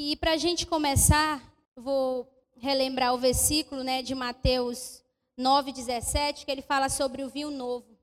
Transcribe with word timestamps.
E 0.00 0.14
para 0.14 0.34
a 0.34 0.36
gente 0.36 0.64
começar, 0.64 1.42
vou 1.74 2.24
relembrar 2.56 3.12
o 3.12 3.18
versículo 3.18 3.82
né, 3.82 4.00
de 4.00 4.14
Mateus 4.14 5.02
9,17, 5.36 6.44
que 6.44 6.50
ele 6.52 6.62
fala 6.62 6.88
sobre 6.88 7.24
o 7.24 7.28
vinho 7.28 7.50
novo. 7.50 7.98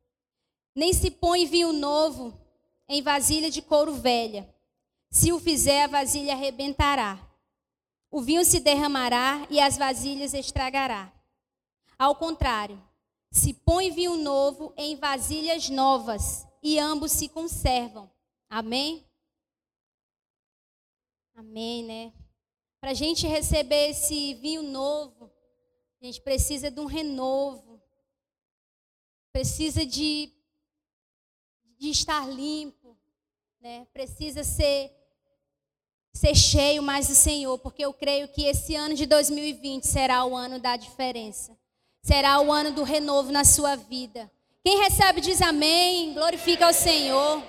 Nem 0.76 0.92
se 0.92 1.10
põe 1.10 1.46
vinho 1.46 1.71
novo 1.71 2.38
em 2.89 3.02
vasilha 3.02 3.50
de 3.50 3.62
couro 3.62 3.94
velha. 3.94 4.54
Se 5.10 5.31
o 5.31 5.39
fizer, 5.39 5.84
a 5.84 5.88
vasilha 5.88 6.34
arrebentará. 6.34 7.18
O 8.12 8.21
vinho 8.21 8.43
se 8.43 8.59
derramará 8.59 9.48
e 9.50 9.62
as 9.62 9.77
vasilhas 9.77 10.34
estragará. 10.34 11.14
Ao 11.98 12.14
contrário, 12.14 12.77
se 13.32 13.54
põe 13.54 13.89
vinho 13.89 14.18
novo 14.18 14.73
em 14.75 14.98
vasilhas 14.98 15.70
novas 15.70 16.46
e 16.62 16.77
ambos 16.77 17.14
se 17.14 17.30
conservam. 17.30 18.12
Amém? 18.50 19.05
Amém, 21.36 21.83
né? 21.83 22.13
Para 22.79 22.91
a 22.91 22.93
gente 22.93 23.28
receber 23.28 23.89
esse 23.89 24.36
vinho 24.36 24.64
novo, 24.64 25.29
a 26.01 26.05
gente 26.05 26.21
precisa 26.21 26.71
de 26.71 26.79
um 26.79 26.86
renovo. 26.86 27.82
Precisa 29.33 29.86
de, 29.86 30.32
de 31.77 31.89
estar 31.89 32.25
limpo, 32.30 32.97
né? 33.59 33.86
Precisa 33.91 34.45
ser 34.45 34.94
ser 36.13 36.33
cheio 36.33 36.81
mais 36.81 37.09
do 37.09 37.16
Senhor, 37.16 37.59
porque 37.59 37.83
eu 37.83 37.94
creio 37.94 38.30
que 38.30 38.45
esse 38.45 38.73
ano 38.73 38.95
de 38.95 39.05
2020 39.05 39.83
será 39.86 40.23
o 40.23 40.33
ano 40.33 40.58
da 40.58 40.77
diferença. 40.77 41.58
Será 42.02 42.39
o 42.39 42.49
ano 42.53 42.72
do 42.72 42.83
renovo 42.83 43.33
na 43.33 43.44
sua 43.44 43.75
vida. 43.75 44.31
Quem 44.63 44.80
recebe 44.80 45.19
diz 45.19 45.41
amém, 45.41 46.13
glorifica 46.13 46.67
ao 46.67 46.73
Senhor. 46.73 47.44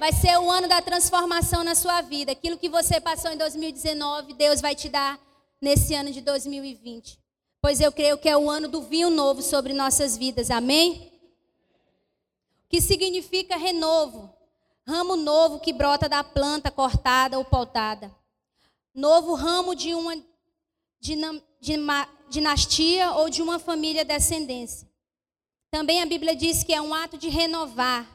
Vai 0.00 0.14
ser 0.14 0.38
o 0.38 0.50
ano 0.50 0.66
da 0.66 0.80
transformação 0.80 1.62
na 1.62 1.74
sua 1.74 2.00
vida. 2.00 2.32
Aquilo 2.32 2.56
que 2.56 2.70
você 2.70 2.98
passou 2.98 3.30
em 3.30 3.36
2019, 3.36 4.32
Deus 4.32 4.58
vai 4.58 4.74
te 4.74 4.88
dar 4.88 5.20
nesse 5.60 5.94
ano 5.94 6.10
de 6.10 6.22
2020. 6.22 7.18
Pois 7.60 7.82
eu 7.82 7.92
creio 7.92 8.16
que 8.16 8.26
é 8.26 8.34
o 8.34 8.48
ano 8.48 8.66
do 8.66 8.80
vinho 8.80 9.10
novo 9.10 9.42
sobre 9.42 9.74
nossas 9.74 10.16
vidas. 10.16 10.50
Amém? 10.50 11.12
O 12.64 12.70
que 12.70 12.80
significa 12.80 13.58
renovo? 13.58 14.34
ramo 14.88 15.16
novo 15.16 15.60
que 15.60 15.70
brota 15.70 16.08
da 16.08 16.24
planta 16.24 16.70
cortada 16.70 17.36
ou 17.36 17.44
podada. 17.44 18.10
Novo 18.94 19.34
ramo 19.34 19.74
de 19.74 19.92
uma, 19.92 20.16
de 20.98 21.74
uma 21.76 22.08
dinastia 22.30 23.12
ou 23.12 23.28
de 23.28 23.42
uma 23.42 23.58
família 23.58 24.02
descendência. 24.02 24.88
Também 25.70 26.00
a 26.00 26.06
Bíblia 26.06 26.34
diz 26.34 26.64
que 26.64 26.72
é 26.72 26.80
um 26.80 26.94
ato 26.94 27.18
de 27.18 27.28
renovar, 27.28 28.06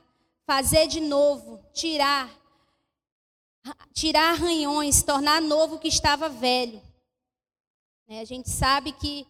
fazer 0.46 0.88
de 0.88 1.00
novo, 1.02 1.64
tirar, 1.74 2.30
tirar 3.94 4.32
arranhões, 4.32 5.04
tornar 5.04 5.42
novo 5.42 5.76
o 5.76 5.80
que 5.80 5.88
estava 5.88 6.30
velho. 6.30 6.82
Né, 8.08 8.20
a 8.20 8.26
gente 8.26 8.50
sabe 8.50 8.92
que 8.92 9.28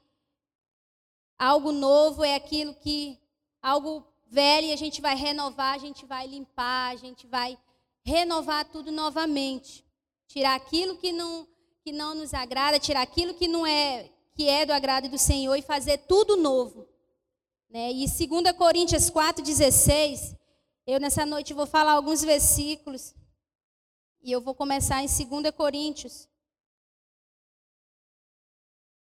algo 1.38 1.72
novo 1.72 2.24
é 2.24 2.36
aquilo 2.36 2.74
que 2.76 3.20
algo 3.62 4.06
velha 4.28 4.68
e 4.68 4.74
a 4.74 4.78
gente 4.78 5.02
vai 5.02 5.16
renovar, 5.16 5.74
a 5.76 5.78
gente 5.78 6.06
vai 6.06 6.28
limpar, 6.28 6.92
a 6.92 6.96
gente 6.96 7.26
vai 7.26 7.58
renovar 8.04 8.66
tudo 8.66 8.92
novamente. 8.92 9.86
Tirar 10.28 10.56
aquilo 10.56 10.98
que 10.98 11.12
não, 11.12 11.48
que 11.82 11.92
não 11.92 12.14
nos 12.14 12.34
agrada, 12.34 12.80
tirar 12.80 13.02
aquilo 13.02 13.34
que 13.34 13.48
não 13.48 13.66
é 13.66 14.12
que 14.36 14.50
é 14.50 14.66
do 14.66 14.74
agrado 14.74 15.08
do 15.08 15.18
Senhor 15.18 15.56
e 15.56 15.62
fazer 15.62 16.00
tudo 16.00 16.36
novo. 16.36 16.86
Né? 17.70 17.92
E 17.92 18.06
2 18.06 18.52
Coríntios 18.58 19.10
4,16, 19.10 20.38
eu 20.86 21.00
nessa 21.00 21.26
noite 21.26 21.54
vou 21.54 21.66
falar 21.66 21.94
alguns 21.94 22.24
versículos. 22.24 23.16
E 24.22 24.32
eu 24.32 24.42
vou 24.42 24.56
começar 24.56 25.04
em 25.04 25.08
2 25.08 25.52
Coríntios. 25.56 26.28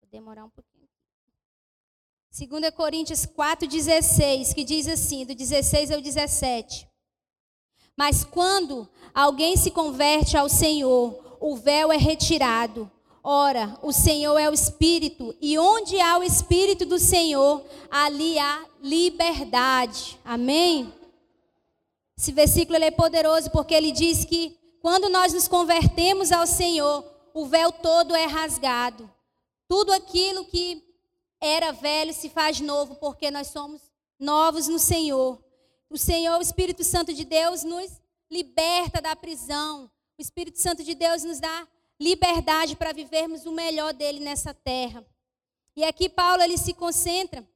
Vou 0.01 0.11
demorar 0.11 0.45
um 0.45 0.51
pouquinho. 0.51 0.89
2 2.31 2.70
Coríntios 2.75 3.27
4,16, 3.27 4.55
que 4.55 4.63
diz 4.63 4.86
assim, 4.86 5.25
do 5.25 5.35
16 5.35 5.91
ao 5.91 6.01
17. 6.01 6.89
Mas 7.97 8.23
quando 8.25 8.89
alguém 9.13 9.57
se 9.57 9.70
converte 9.70 10.36
ao 10.36 10.48
Senhor, 10.48 11.39
o 11.41 11.57
véu 11.57 11.91
é 11.91 11.97
retirado. 11.97 12.91
Ora, 13.25 13.77
o 13.83 13.92
Senhor 13.92 14.39
é 14.39 14.48
o 14.48 14.55
Espírito, 14.55 15.36
e 15.41 15.58
onde 15.58 16.01
há 16.01 16.17
o 16.19 16.23
Espírito 16.23 16.86
do 16.86 16.98
Senhor, 16.98 17.64
ali 17.91 18.39
há 18.39 18.64
liberdade. 18.81 20.19
Amém? 20.25 20.95
Esse 22.18 22.33
versículo 22.33 22.83
é 22.83 22.90
poderoso 22.90 23.48
porque 23.52 23.73
ele 23.73 23.92
diz 23.92 24.24
que 24.24 24.58
quando 24.83 25.08
nós 25.08 25.33
nos 25.33 25.46
convertemos 25.46 26.33
ao 26.33 26.48
Senhor, 26.48 27.08
o 27.33 27.46
véu 27.46 27.70
todo 27.70 28.12
é 28.17 28.24
rasgado. 28.24 29.08
Tudo 29.68 29.92
aquilo 29.92 30.45
que 30.45 30.83
era 31.40 31.70
velho 31.70 32.12
se 32.12 32.28
faz 32.28 32.58
novo, 32.58 32.96
porque 32.96 33.30
nós 33.30 33.46
somos 33.46 33.80
novos 34.18 34.67
no 34.67 34.80
Senhor. 34.80 35.40
O 35.89 35.96
Senhor, 35.96 36.36
o 36.39 36.42
Espírito 36.42 36.83
Santo 36.83 37.14
de 37.14 37.24
Deus, 37.24 37.62
nos 37.62 38.02
liberta 38.28 39.01
da 39.01 39.14
prisão. 39.14 39.89
O 40.18 40.20
Espírito 40.20 40.61
Santo 40.61 40.83
de 40.83 40.96
Deus 40.96 41.23
nos 41.23 41.39
dá 41.39 41.68
liberdade 42.01 42.74
para 42.74 42.92
vivermos 42.92 43.46
o 43.46 43.52
melhor 43.52 43.95
dele 43.95 44.18
nessa 44.18 44.52
terra. 44.52 45.07
E 45.77 45.84
aqui 45.84 46.08
Paulo 46.08 46.42
ele 46.42 46.58
se 46.58 46.74
concentra 46.74 47.48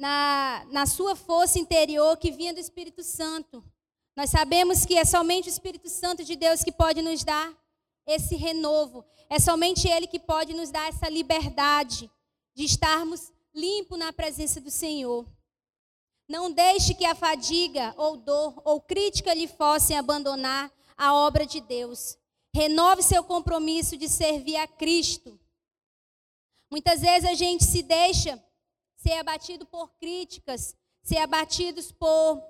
na, 0.00 0.64
na 0.70 0.86
sua 0.86 1.14
força 1.14 1.58
interior 1.58 2.16
que 2.16 2.30
vinha 2.30 2.54
do 2.54 2.58
Espírito 2.58 3.02
Santo. 3.02 3.62
Nós 4.16 4.30
sabemos 4.30 4.86
que 4.86 4.96
é 4.96 5.04
somente 5.04 5.46
o 5.46 5.52
Espírito 5.52 5.90
Santo 5.90 6.24
de 6.24 6.36
Deus 6.36 6.64
que 6.64 6.72
pode 6.72 7.02
nos 7.02 7.22
dar 7.22 7.54
esse 8.06 8.34
renovo. 8.34 9.04
É 9.28 9.38
somente 9.38 9.86
Ele 9.86 10.06
que 10.06 10.18
pode 10.18 10.54
nos 10.54 10.70
dar 10.70 10.88
essa 10.88 11.06
liberdade 11.10 12.10
de 12.54 12.64
estarmos 12.64 13.30
limpos 13.54 13.98
na 13.98 14.10
presença 14.10 14.58
do 14.58 14.70
Senhor. 14.70 15.26
Não 16.26 16.50
deixe 16.50 16.94
que 16.94 17.04
a 17.04 17.14
fadiga 17.14 17.92
ou 17.98 18.16
dor 18.16 18.58
ou 18.64 18.80
crítica 18.80 19.34
lhe 19.34 19.46
fossem 19.46 19.98
abandonar 19.98 20.72
a 20.96 21.12
obra 21.12 21.44
de 21.44 21.60
Deus. 21.60 22.16
Renove 22.54 23.02
seu 23.02 23.22
compromisso 23.22 23.98
de 23.98 24.08
servir 24.08 24.56
a 24.56 24.66
Cristo. 24.66 25.38
Muitas 26.70 27.02
vezes 27.02 27.28
a 27.28 27.34
gente 27.34 27.64
se 27.64 27.82
deixa 27.82 28.42
ser 29.02 29.14
abatido 29.14 29.66
por 29.66 29.90
críticas, 29.98 30.76
ser 31.02 31.18
abatidos 31.18 31.90
por, 31.90 32.42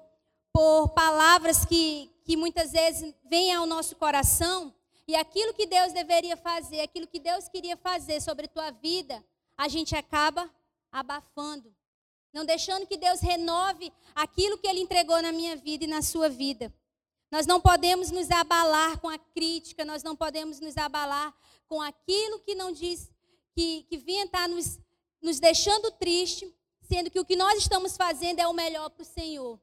por 0.53 0.88
palavras 0.88 1.65
que, 1.65 2.11
que 2.25 2.37
muitas 2.37 2.72
vezes 2.72 3.15
vêm 3.25 3.55
ao 3.55 3.66
nosso 3.66 3.94
coração. 3.97 4.75
E 5.06 5.15
aquilo 5.15 5.55
que 5.55 5.66
Deus 5.66 5.93
deveria 5.93 6.37
fazer, 6.37 6.81
aquilo 6.81 7.06
que 7.06 7.21
Deus 7.21 7.49
queria 7.49 7.77
fazer 7.77 8.21
sobre 8.21 8.47
a 8.47 8.49
tua 8.49 8.71
vida, 8.71 9.25
a 9.56 9.69
gente 9.69 9.94
acaba 9.94 10.50
abafando, 10.91 11.72
não 12.33 12.44
deixando 12.44 12.87
que 12.87 12.97
Deus 12.97 13.21
renove 13.21 13.93
aquilo 14.15 14.59
que 14.59 14.67
Ele 14.67 14.81
entregou 14.81 15.22
na 15.22 15.31
minha 15.31 15.55
vida 15.56 15.84
e 15.84 15.88
na 15.88 16.03
sua 16.03 16.28
vida. 16.28 16.72
Nós 17.31 17.47
não 17.47 17.61
podemos 17.61 18.11
nos 18.11 18.28
abalar 18.28 18.99
com 18.99 19.09
a 19.09 19.19
crítica, 19.19 19.84
nós 19.84 20.03
não 20.03 20.17
podemos 20.17 20.59
nos 20.59 20.77
abalar 20.77 21.32
com 21.69 21.81
aquilo 21.81 22.41
que 22.41 22.56
não 22.56 22.72
diz, 22.72 23.09
que, 23.55 23.84
que 23.88 23.97
vinha 23.97 24.25
estar 24.25 24.49
nos, 24.49 24.81
nos 25.20 25.38
deixando 25.38 25.91
triste, 25.92 26.53
sendo 26.82 27.10
que 27.10 27.20
o 27.20 27.25
que 27.25 27.36
nós 27.36 27.58
estamos 27.58 27.97
fazendo 27.97 28.41
é 28.41 28.47
o 28.47 28.53
melhor 28.53 28.91
para 28.91 29.03
o 29.03 29.06
Senhor. 29.06 29.60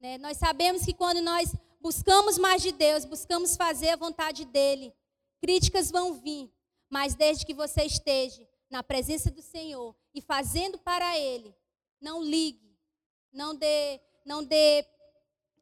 Né? 0.00 0.18
Nós 0.18 0.36
sabemos 0.36 0.84
que 0.84 0.94
quando 0.94 1.20
nós 1.20 1.54
buscamos 1.80 2.38
mais 2.38 2.62
de 2.62 2.72
Deus, 2.72 3.04
buscamos 3.04 3.56
fazer 3.56 3.90
a 3.90 3.96
vontade 3.96 4.44
dEle, 4.44 4.92
críticas 5.40 5.90
vão 5.90 6.14
vir, 6.14 6.50
mas 6.88 7.14
desde 7.14 7.44
que 7.44 7.54
você 7.54 7.84
esteja 7.84 8.46
na 8.68 8.82
presença 8.82 9.30
do 9.30 9.42
Senhor 9.42 9.94
e 10.12 10.20
fazendo 10.20 10.78
para 10.78 11.16
Ele, 11.18 11.54
não 12.00 12.22
ligue, 12.22 12.76
não 13.32 13.54
dê, 13.54 14.00
não 14.24 14.42
dê, 14.42 14.84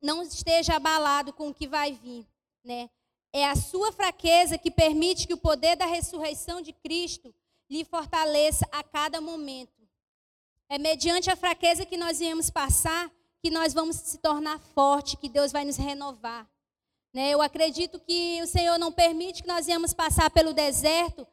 não 0.00 0.22
esteja 0.22 0.76
abalado 0.76 1.32
com 1.32 1.48
o 1.48 1.54
que 1.54 1.66
vai 1.66 1.92
vir, 1.92 2.26
né? 2.62 2.88
É 3.32 3.46
a 3.46 3.56
sua 3.56 3.90
fraqueza 3.90 4.56
que 4.56 4.70
permite 4.70 5.26
que 5.26 5.34
o 5.34 5.38
poder 5.38 5.76
da 5.76 5.86
ressurreição 5.86 6.60
de 6.60 6.72
Cristo 6.72 7.34
lhe 7.74 7.84
fortaleça 7.84 8.68
a 8.70 8.84
cada 8.84 9.20
momento. 9.20 9.82
É 10.68 10.78
mediante 10.78 11.28
a 11.30 11.36
fraqueza 11.36 11.84
que 11.84 11.96
nós 11.96 12.20
viemos 12.20 12.48
passar 12.48 13.10
que 13.42 13.50
nós 13.50 13.74
vamos 13.74 13.96
se 13.96 14.16
tornar 14.18 14.58
forte, 14.58 15.18
que 15.18 15.28
Deus 15.28 15.52
vai 15.52 15.66
nos 15.66 15.76
renovar. 15.76 16.48
Né? 17.12 17.28
Eu 17.28 17.42
acredito 17.42 18.00
que 18.00 18.40
o 18.42 18.46
Senhor 18.46 18.78
não 18.78 18.90
permite 18.90 19.42
que 19.42 19.48
nós 19.48 19.66
viemos 19.66 19.92
passar 19.92 20.30
pelo 20.30 20.54
deserto 20.54 21.26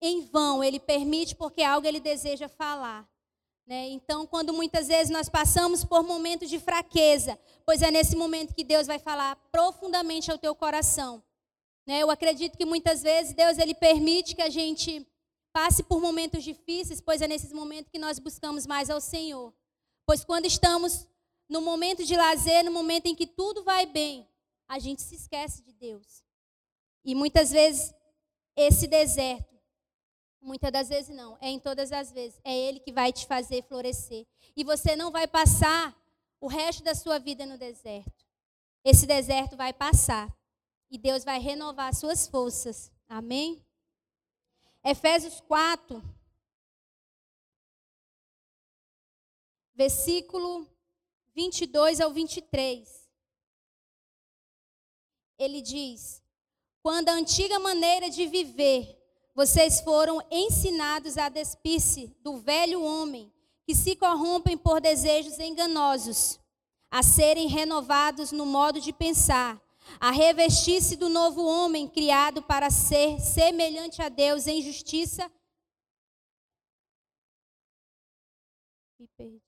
em 0.00 0.22
vão, 0.22 0.64
ele 0.64 0.80
permite 0.80 1.36
porque 1.36 1.62
é 1.62 1.66
algo 1.66 1.86
ele 1.86 2.00
deseja 2.00 2.48
falar. 2.48 3.08
Né? 3.64 3.90
Então, 3.90 4.26
quando 4.26 4.52
muitas 4.52 4.88
vezes 4.88 5.12
nós 5.12 5.28
passamos 5.28 5.84
por 5.84 6.02
momentos 6.02 6.50
de 6.50 6.58
fraqueza, 6.58 7.38
pois 7.64 7.80
é 7.80 7.90
nesse 7.90 8.16
momento 8.16 8.52
que 8.52 8.64
Deus 8.64 8.88
vai 8.88 8.98
falar 8.98 9.36
profundamente 9.52 10.32
ao 10.32 10.38
teu 10.38 10.52
coração. 10.52 11.22
Né? 11.86 12.02
Eu 12.02 12.10
acredito 12.10 12.56
que 12.56 12.64
muitas 12.64 13.02
vezes 13.02 13.34
Deus 13.34 13.58
ele 13.58 13.74
permite 13.74 14.34
que 14.34 14.42
a 14.42 14.50
gente 14.50 15.06
passe 15.52 15.82
por 15.82 16.00
momentos 16.00 16.42
difíceis, 16.42 17.00
pois 17.00 17.20
é 17.20 17.28
nesses 17.28 17.52
momentos 17.52 17.90
que 17.90 17.98
nós 17.98 18.18
buscamos 18.18 18.66
mais 18.66 18.88
ao 18.88 19.00
Senhor. 19.00 19.52
Pois 20.06 20.24
quando 20.24 20.46
estamos 20.46 21.06
no 21.48 21.60
momento 21.60 22.04
de 22.04 22.16
lazer, 22.16 22.64
no 22.64 22.72
momento 22.72 23.06
em 23.06 23.14
que 23.14 23.26
tudo 23.26 23.62
vai 23.62 23.84
bem, 23.84 24.26
a 24.66 24.78
gente 24.78 25.02
se 25.02 25.14
esquece 25.14 25.62
de 25.62 25.72
Deus. 25.72 26.24
E 27.04 27.14
muitas 27.14 27.50
vezes 27.50 27.92
esse 28.56 28.86
deserto, 28.86 29.54
muitas 30.40 30.72
das 30.72 30.88
vezes 30.88 31.14
não, 31.14 31.36
é 31.40 31.48
em 31.48 31.58
todas 31.58 31.92
as 31.92 32.10
vezes, 32.10 32.40
é 32.44 32.56
ele 32.56 32.80
que 32.80 32.92
vai 32.92 33.12
te 33.12 33.26
fazer 33.26 33.62
florescer. 33.64 34.26
E 34.56 34.64
você 34.64 34.96
não 34.96 35.10
vai 35.10 35.26
passar 35.26 35.94
o 36.40 36.46
resto 36.46 36.82
da 36.82 36.94
sua 36.94 37.18
vida 37.18 37.44
no 37.44 37.58
deserto. 37.58 38.26
Esse 38.84 39.06
deserto 39.06 39.56
vai 39.56 39.72
passar 39.72 40.34
e 40.92 40.98
Deus 40.98 41.24
vai 41.24 41.40
renovar 41.40 41.94
suas 41.94 42.26
forças. 42.26 42.92
Amém? 43.08 43.64
Efésios 44.84 45.40
4, 45.40 46.02
versículo 49.74 50.68
22 51.34 51.98
ao 51.98 52.12
23. 52.12 53.08
Ele 55.38 55.62
diz: 55.62 56.22
Quando 56.82 57.08
a 57.08 57.12
antiga 57.12 57.58
maneira 57.58 58.10
de 58.10 58.26
viver, 58.26 58.98
vocês 59.34 59.80
foram 59.80 60.20
ensinados 60.30 61.16
a 61.16 61.30
despir-se 61.30 62.08
do 62.20 62.36
velho 62.36 62.82
homem, 62.82 63.32
que 63.64 63.74
se 63.74 63.96
corrompem 63.96 64.58
por 64.58 64.78
desejos 64.78 65.38
enganosos, 65.38 66.38
a 66.90 67.02
serem 67.02 67.48
renovados 67.48 68.30
no 68.30 68.44
modo 68.44 68.78
de 68.78 68.92
pensar, 68.92 69.58
a 70.00 70.10
revestir-se 70.10 70.96
do 70.96 71.08
novo 71.08 71.44
homem 71.44 71.88
criado 71.88 72.42
para 72.42 72.70
ser 72.70 73.20
semelhante 73.20 74.02
a 74.02 74.08
Deus 74.08 74.46
em 74.46 74.60
justiça. 74.62 75.30
Me 78.98 79.08
perdi 79.16 79.40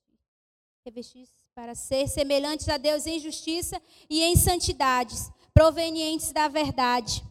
revestir 0.85 1.27
para 1.55 1.73
ser 1.73 2.07
semelhantes 2.07 2.67
a 2.67 2.77
Deus 2.77 3.07
em 3.07 3.19
justiça 3.19 3.81
e 4.09 4.21
em 4.21 4.35
santidades, 4.35 5.31
provenientes 5.53 6.31
da 6.31 6.47
verdade. 6.47 7.23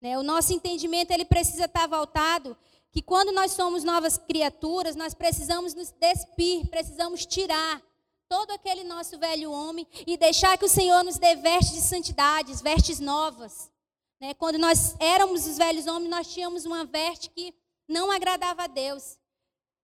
Né? 0.00 0.18
O 0.18 0.22
nosso 0.22 0.52
entendimento 0.52 1.10
ele 1.10 1.24
precisa 1.24 1.64
estar 1.64 1.88
voltado 1.88 2.56
que 2.90 3.02
quando 3.02 3.32
nós 3.32 3.52
somos 3.52 3.84
novas 3.84 4.18
criaturas, 4.18 4.96
nós 4.96 5.14
precisamos 5.14 5.74
nos 5.74 5.90
despir, 5.90 6.68
precisamos 6.68 7.26
tirar 7.26 7.82
todo 8.28 8.50
aquele 8.50 8.84
nosso 8.84 9.18
velho 9.18 9.50
homem 9.50 9.86
e 10.06 10.16
deixar 10.16 10.58
que 10.58 10.64
o 10.64 10.68
Senhor 10.68 11.02
nos 11.02 11.18
dê 11.18 11.34
vestes 11.36 11.74
de 11.74 11.80
santidades, 11.80 12.60
vestes 12.60 13.00
novas. 13.00 13.70
Né? 14.20 14.34
Quando 14.34 14.58
nós 14.58 14.94
éramos 15.00 15.46
os 15.46 15.56
velhos 15.56 15.86
homens, 15.86 16.10
nós 16.10 16.28
tínhamos 16.28 16.64
uma 16.64 16.84
veste 16.84 17.30
que 17.30 17.54
não 17.88 18.10
agradava 18.10 18.64
a 18.64 18.66
Deus. 18.66 19.18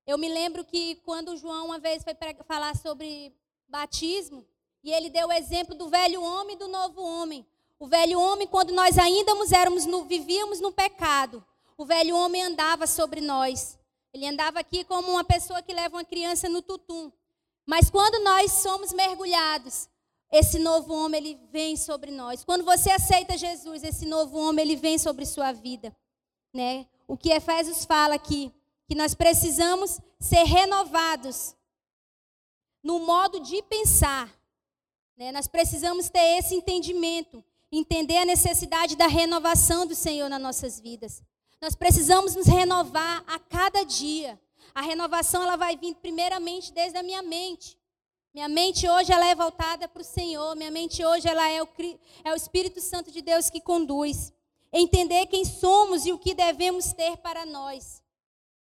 Eu 0.06 0.19
me 0.19 0.29
lembro 0.29 0.64
que 0.64 0.96
quando 0.96 1.37
João 1.37 1.67
uma 1.67 1.79
vez 1.79 2.02
foi 2.05 2.14
falar 2.46 2.76
sobre 2.76 3.35
batismo, 3.67 4.46
e 4.82 4.93
ele 4.93 5.08
deu 5.08 5.29
o 5.29 5.32
exemplo 5.32 5.75
do 5.75 5.88
velho 5.88 6.23
homem 6.23 6.56
e 6.56 6.58
do 6.58 6.69
novo 6.69 7.02
homem. 7.02 7.46
O 7.79 7.87
velho 7.87 8.20
homem, 8.20 8.46
quando 8.46 8.73
nós 8.73 8.99
ainda 8.99 9.32
éramos 9.56 9.87
no, 9.87 10.05
vivíamos 10.05 10.61
no 10.61 10.70
pecado, 10.70 11.43
o 11.76 11.87
velho 11.87 12.14
homem 12.14 12.43
andava 12.43 12.87
sobre 12.87 13.23
nós. 13.23 13.79
Ele 14.12 14.26
andava 14.26 14.61
aqui 14.61 14.85
como 14.85 15.11
uma 15.11 15.25
pessoa 15.25 15.62
que 15.62 15.73
leva 15.73 15.96
uma 15.96 16.05
criança 16.05 16.50
no 16.50 16.61
tutum. 16.61 17.11
Mas 17.66 17.88
quando 17.90 18.22
nós 18.22 18.52
somos 18.52 18.93
mergulhados, 18.93 19.88
esse 20.31 20.58
novo 20.58 20.93
homem 20.93 21.20
ele 21.20 21.40
vem 21.50 21.76
sobre 21.76 22.11
nós. 22.11 22.44
Quando 22.44 22.64
você 22.64 22.90
aceita 22.90 23.38
Jesus, 23.38 23.82
esse 23.84 24.05
novo 24.05 24.38
homem 24.38 24.64
ele 24.64 24.76
vem 24.76 24.99
sobre 24.99 25.25
sua 25.25 25.52
vida, 25.52 25.94
né? 26.52 26.87
O 27.06 27.16
que 27.16 27.31
Efésios 27.31 27.84
fala 27.84 28.14
aqui, 28.14 28.52
que 28.87 28.94
nós 28.94 29.14
precisamos 29.14 30.00
ser 30.19 30.44
renovados 30.44 31.55
no 32.82 33.00
modo 33.00 33.40
de 33.40 33.62
pensar. 33.62 34.31
Né? 35.17 35.32
Nós 35.32 35.46
precisamos 35.46 36.08
ter 36.08 36.38
esse 36.38 36.55
entendimento, 36.55 37.43
entender 37.70 38.19
a 38.19 38.26
necessidade 38.26 38.96
da 38.96 39.06
renovação 39.06 39.87
do 39.87 39.94
Senhor 39.94 40.28
nas 40.28 40.40
nossas 40.40 40.81
vidas. 40.81 41.22
Nós 41.60 41.75
precisamos 41.75 42.34
nos 42.34 42.46
renovar 42.46 43.25
a 43.26 43.38
cada 43.38 43.84
dia. 43.84 44.38
A 44.75 44.82
renovação 44.82 45.43
ela 45.43 45.56
vai 45.56 45.76
vir 45.76 45.94
primeiramente 45.94 46.73
desde 46.73 46.99
a 46.99 47.03
minha 47.03 47.23
mente. 47.23 47.79
Minha 48.35 48.49
mente 48.49 48.88
hoje 48.88 49.12
ela 49.12 49.26
é 49.26 49.35
voltada 49.35 49.87
para 49.87 50.03
o 50.03 50.05
Senhor. 50.05 50.56
Minha 50.56 50.71
mente 50.71 51.05
hoje 51.05 51.29
ela 51.29 51.49
é 51.49 51.62
o, 51.62 51.69
é 52.25 52.32
o 52.32 52.37
Espírito 52.37 52.81
Santo 52.81 53.12
de 53.12 53.23
Deus 53.23 53.49
que 53.49 53.61
conduz. 53.61 54.32
Entender 54.73 55.26
quem 55.26 55.44
somos 55.44 56.05
e 56.05 56.12
o 56.12 56.19
que 56.19 56.35
devemos 56.35 56.93
ter 56.93 57.17
para 57.19 57.47
nós. 57.47 58.03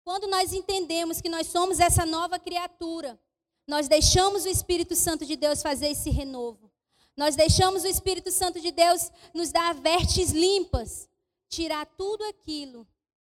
Quando 0.05 0.25
nós 0.25 0.53
entendemos 0.53 1.19
que 1.19 1.27
nós 1.27 1.47
somos 1.47 1.81
essa 1.81 2.05
nova 2.05 2.39
criatura, 2.39 3.19
nós 3.67 3.89
deixamos 3.89 4.45
o 4.45 4.47
Espírito 4.47 4.95
Santo 4.95 5.25
de 5.25 5.35
Deus 5.35 5.61
fazer 5.61 5.87
esse 5.89 6.09
renovo. 6.09 6.71
Nós 7.17 7.35
deixamos 7.35 7.83
o 7.83 7.87
Espírito 7.87 8.31
Santo 8.31 8.61
de 8.61 8.71
Deus 8.71 9.11
nos 9.33 9.51
dar 9.51 9.73
vertes 9.73 10.29
limpas, 10.31 11.09
tirar 11.49 11.85
tudo 11.97 12.23
aquilo 12.23 12.87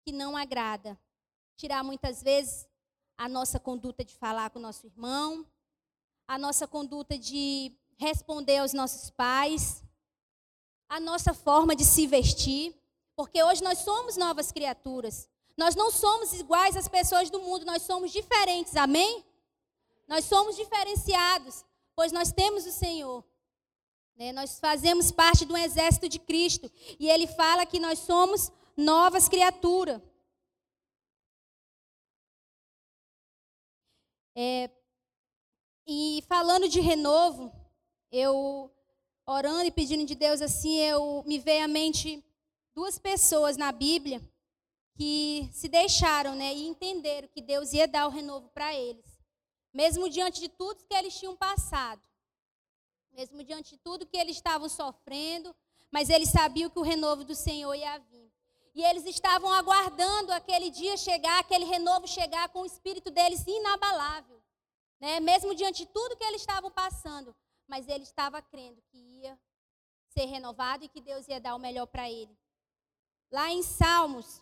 que 0.03 0.11
não 0.11 0.35
agrada. 0.35 0.97
Tirar 1.63 1.81
muitas 1.81 2.21
vezes 2.21 2.67
a 3.17 3.29
nossa 3.29 3.57
conduta 3.57 4.03
de 4.03 4.13
falar 4.13 4.49
com 4.49 4.59
o 4.59 4.61
nosso 4.61 4.85
irmão, 4.85 5.47
a 6.27 6.37
nossa 6.37 6.67
conduta 6.67 7.17
de 7.17 7.71
responder 7.95 8.57
aos 8.57 8.73
nossos 8.73 9.09
pais, 9.09 9.81
a 10.89 10.99
nossa 10.99 11.33
forma 11.33 11.73
de 11.73 11.85
se 11.85 12.05
vestir, 12.05 12.75
porque 13.15 13.41
hoje 13.41 13.63
nós 13.63 13.77
somos 13.77 14.17
novas 14.17 14.51
criaturas. 14.51 15.29
Nós 15.55 15.73
não 15.73 15.89
somos 15.89 16.33
iguais 16.33 16.75
às 16.75 16.89
pessoas 16.89 17.29
do 17.29 17.39
mundo, 17.39 17.65
nós 17.65 17.83
somos 17.83 18.11
diferentes, 18.11 18.75
amém? 18.75 19.23
Nós 20.05 20.25
somos 20.25 20.57
diferenciados, 20.57 21.63
pois 21.95 22.11
nós 22.11 22.29
temos 22.33 22.65
o 22.65 22.73
Senhor. 22.73 23.23
Né? 24.17 24.33
Nós 24.33 24.59
fazemos 24.59 25.13
parte 25.13 25.45
do 25.45 25.55
exército 25.55 26.09
de 26.09 26.19
Cristo. 26.19 26.69
E 26.99 27.09
Ele 27.09 27.25
fala 27.25 27.65
que 27.65 27.79
nós 27.79 27.99
somos 27.99 28.51
novas 28.75 29.29
criaturas. 29.29 30.01
É, 34.35 34.69
e 35.85 36.23
falando 36.27 36.67
de 36.67 36.79
renovo, 36.79 37.51
eu 38.11 38.71
orando 39.25 39.65
e 39.65 39.71
pedindo 39.71 40.05
de 40.05 40.15
Deus 40.15 40.41
assim, 40.41 40.77
eu 40.77 41.23
me 41.25 41.39
veio 41.39 41.65
à 41.65 41.67
mente 41.67 42.23
duas 42.73 42.97
pessoas 42.97 43.57
na 43.57 43.71
Bíblia 43.71 44.21
que 44.95 45.49
se 45.51 45.67
deixaram, 45.67 46.35
né, 46.35 46.53
e 46.53 46.67
entenderam 46.67 47.27
que 47.27 47.41
Deus 47.41 47.73
ia 47.73 47.87
dar 47.87 48.07
o 48.07 48.11
renovo 48.11 48.49
para 48.49 48.73
eles, 48.75 49.19
mesmo 49.73 50.09
diante 50.09 50.39
de 50.39 50.49
tudo 50.49 50.83
que 50.85 50.93
eles 50.93 51.17
tinham 51.17 51.35
passado, 51.35 52.01
mesmo 53.11 53.43
diante 53.43 53.71
de 53.71 53.77
tudo 53.77 54.05
que 54.05 54.17
eles 54.17 54.35
estavam 54.35 54.69
sofrendo, 54.69 55.55
mas 55.91 56.09
eles 56.09 56.29
sabiam 56.29 56.69
que 56.69 56.79
o 56.79 56.83
renovo 56.83 57.23
do 57.23 57.35
Senhor 57.35 57.73
ia 57.73 57.97
vir. 57.99 58.12
E 58.73 58.83
eles 58.83 59.05
estavam 59.05 59.51
aguardando 59.53 60.31
aquele 60.31 60.71
dia 60.71 60.97
chegar, 60.97 61.39
aquele 61.39 61.65
renovo 61.65 62.07
chegar 62.07 62.49
com 62.49 62.61
o 62.61 62.65
espírito 62.65 63.11
deles 63.11 63.45
inabalável, 63.45 64.41
né? 64.99 65.19
Mesmo 65.19 65.53
diante 65.53 65.85
de 65.85 65.91
tudo 65.91 66.17
que 66.17 66.23
eles 66.23 66.41
estavam 66.41 66.71
passando, 66.71 67.35
mas 67.67 67.87
ele 67.87 68.03
estava 68.03 68.41
crendo 68.41 68.81
que 68.89 68.97
ia 68.97 69.39
ser 70.09 70.25
renovado 70.25 70.83
e 70.83 70.89
que 70.89 71.01
Deus 71.01 71.27
ia 71.27 71.39
dar 71.39 71.55
o 71.55 71.59
melhor 71.59 71.85
para 71.85 72.09
ele. 72.09 72.35
Lá 73.31 73.51
em 73.51 73.61
Salmos 73.61 74.41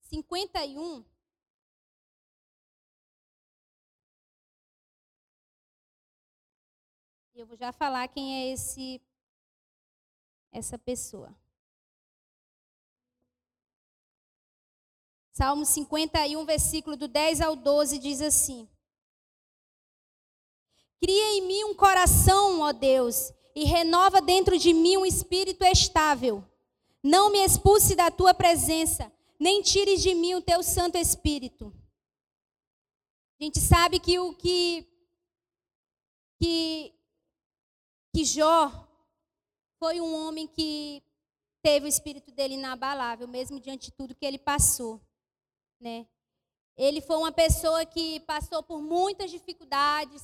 51. 0.00 1.04
Eu 7.34 7.46
vou 7.46 7.56
já 7.56 7.72
falar 7.72 8.08
quem 8.08 8.34
é 8.34 8.52
esse 8.52 9.00
essa 10.52 10.78
pessoa. 10.78 11.34
Salmo 15.40 15.64
51, 15.64 16.44
versículo 16.44 16.98
do 16.98 17.08
10 17.08 17.40
ao 17.40 17.56
12 17.56 17.98
diz 17.98 18.20
assim: 18.20 18.68
Cria 21.02 21.38
em 21.38 21.46
mim 21.46 21.64
um 21.64 21.74
coração, 21.74 22.60
ó 22.60 22.72
Deus, 22.72 23.32
e 23.54 23.64
renova 23.64 24.20
dentro 24.20 24.58
de 24.58 24.74
mim 24.74 24.98
um 24.98 25.06
espírito 25.06 25.64
estável. 25.64 26.44
Não 27.02 27.32
me 27.32 27.38
expulse 27.38 27.96
da 27.96 28.10
tua 28.10 28.34
presença 28.34 29.10
nem 29.38 29.62
tires 29.62 30.02
de 30.02 30.14
mim 30.14 30.34
o 30.34 30.42
teu 30.42 30.62
Santo 30.62 30.98
Espírito. 30.98 31.72
A 33.40 33.44
gente 33.44 33.60
sabe 33.60 33.98
que 33.98 34.18
o 34.18 34.34
que 34.34 34.86
que 36.38 36.92
que 38.14 38.26
Jó 38.26 38.70
foi 39.78 40.02
um 40.02 40.14
homem 40.14 40.46
que 40.46 41.02
teve 41.62 41.86
o 41.86 41.88
espírito 41.88 42.30
dele 42.30 42.56
inabalável, 42.56 43.26
mesmo 43.26 43.58
diante 43.58 43.86
de 43.86 43.92
tudo 43.92 44.14
que 44.14 44.26
ele 44.26 44.38
passou, 44.38 45.00
né? 45.80 46.06
Ele 46.76 47.00
foi 47.00 47.16
uma 47.16 47.32
pessoa 47.32 47.84
que 47.84 48.20
passou 48.20 48.62
por 48.62 48.80
muitas 48.80 49.30
dificuldades. 49.30 50.22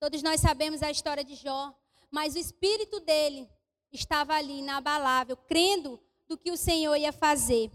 Todos 0.00 0.22
nós 0.22 0.40
sabemos 0.40 0.82
a 0.82 0.90
história 0.90 1.22
de 1.22 1.34
Jó, 1.34 1.74
mas 2.10 2.34
o 2.34 2.38
espírito 2.38 3.00
dele 3.00 3.48
estava 3.92 4.34
ali 4.34 4.58
inabalável, 4.58 5.36
crendo 5.36 6.00
do 6.26 6.36
que 6.36 6.50
o 6.50 6.56
Senhor 6.56 6.96
ia 6.96 7.12
fazer. 7.12 7.70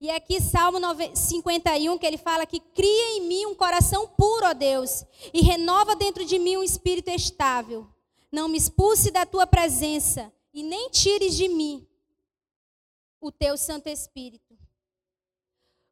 E 0.00 0.10
aqui, 0.10 0.40
Salmo 0.40 0.78
51, 1.14 1.98
que 1.98 2.06
ele 2.06 2.18
fala 2.18 2.46
que 2.46 2.60
cria 2.60 3.16
em 3.16 3.22
mim 3.22 3.46
um 3.46 3.54
coração 3.54 4.06
puro, 4.06 4.46
ó 4.46 4.52
Deus, 4.52 5.04
e 5.34 5.42
renova 5.42 5.96
dentro 5.96 6.24
de 6.24 6.38
mim 6.38 6.56
um 6.56 6.62
espírito 6.62 7.10
estável. 7.10 7.88
Não 8.30 8.46
me 8.46 8.58
expulse 8.58 9.10
da 9.10 9.26
tua 9.26 9.46
presença 9.46 10.32
e 10.52 10.62
nem 10.62 10.90
tires 10.90 11.34
de 11.34 11.48
mim 11.48 11.88
o 13.20 13.32
teu 13.32 13.56
Santo 13.56 13.88
Espírito. 13.88 14.47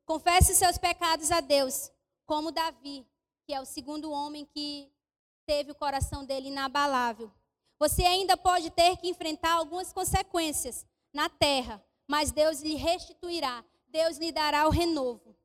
Confesse 0.07 0.55
seus 0.55 0.79
pecados 0.79 1.33
a 1.33 1.41
Deus, 1.41 1.91
como 2.25 2.53
Davi, 2.53 3.05
que 3.45 3.53
é 3.53 3.61
o 3.61 3.67
segundo 3.67 4.13
homem 4.13 4.45
que 4.47 4.89
teve 5.45 5.73
o 5.73 5.75
coração 5.75 6.25
dele 6.25 6.47
inabalável. 6.47 7.31
Você 7.77 8.05
ainda 8.05 8.37
pode 8.37 8.71
ter 8.71 8.97
que 8.99 9.09
enfrentar 9.09 9.55
algumas 9.55 9.93
consequências 9.93 10.87
na 11.13 11.29
terra, 11.29 11.85
mas 12.07 12.31
Deus 12.31 12.61
lhe 12.61 12.77
restituirá, 12.77 13.65
Deus 13.89 14.17
lhe 14.17 14.31
dará 14.31 14.69
o 14.69 14.71
renovo. 14.71 15.37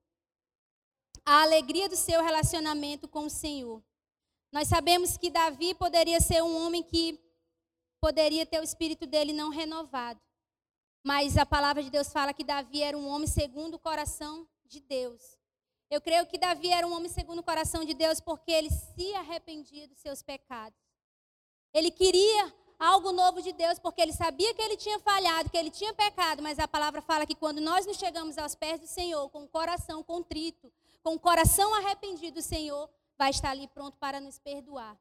A 1.26 1.42
alegria 1.42 1.90
do 1.90 1.96
seu 1.96 2.24
relacionamento 2.24 3.08
com 3.08 3.26
o 3.26 3.30
Senhor. 3.32 3.84
Nós 4.52 4.68
sabemos 4.68 5.18
que 5.18 5.32
Davi 5.32 5.74
poderia 5.74 6.22
ser 6.22 6.44
um 6.44 6.66
homem 6.66 6.84
que 6.84 7.20
poderia 8.00 8.46
ter 8.46 8.60
o 8.60 8.64
espírito 8.64 9.08
dele 9.08 9.34
não 9.34 9.50
renovado. 9.50 10.22
Mas 11.04 11.38
a 11.38 11.46
palavra 11.46 11.82
de 11.82 11.90
Deus 11.90 12.12
fala 12.12 12.34
que 12.34 12.44
Davi 12.44 12.82
era 12.82 12.98
um 12.98 13.08
homem 13.08 13.28
segundo 13.28 13.76
o 13.76 13.80
coração 13.80 14.48
de 14.66 14.80
Deus. 14.80 15.38
Eu 15.90 16.00
creio 16.00 16.26
que 16.26 16.38
Davi 16.38 16.70
era 16.70 16.88
um 16.88 16.96
homem 16.96 17.10
segundo 17.10 17.40
o 17.40 17.44
coração 17.44 17.84
de 17.84 17.94
Deus 17.94 18.20
porque 18.22 18.52
ele 18.52 18.70
se 18.70 19.14
arrependia 19.16 19.88
dos 19.88 19.98
seus 19.98 20.22
pecados. 20.22 20.80
Ele 21.74 21.92
queria 21.92 22.54
algo 22.80 23.12
novo 23.12 23.42
de 23.42 23.52
Deus 23.52 23.78
porque 23.78 24.02
ele 24.02 24.14
sabia 24.14 24.54
que 24.54 24.62
ele 24.62 24.78
tinha 24.78 25.00
falhado, 25.00 25.50
que 25.50 25.58
ele 25.58 25.70
tinha 25.70 25.94
pecado, 25.94 26.42
mas 26.42 26.60
a 26.60 26.68
palavra 26.68 27.02
fala 27.02 27.26
que 27.26 27.36
quando 27.36 27.60
nós 27.60 27.86
nos 27.86 27.98
chegamos 27.98 28.38
aos 28.38 28.56
pés 28.56 28.80
do 28.80 28.88
Senhor 28.88 29.30
com 29.30 29.44
o 29.44 29.48
coração 29.48 30.04
contrito, 30.04 30.72
com 31.04 31.16
o 31.16 31.20
coração 31.20 31.74
arrependido, 31.76 32.40
o 32.40 32.44
Senhor 32.44 32.90
vai 33.18 33.30
estar 33.30 33.52
ali 33.52 33.68
pronto 33.68 33.98
para 33.98 34.20
nos 34.20 34.40
perdoar. 34.40 34.98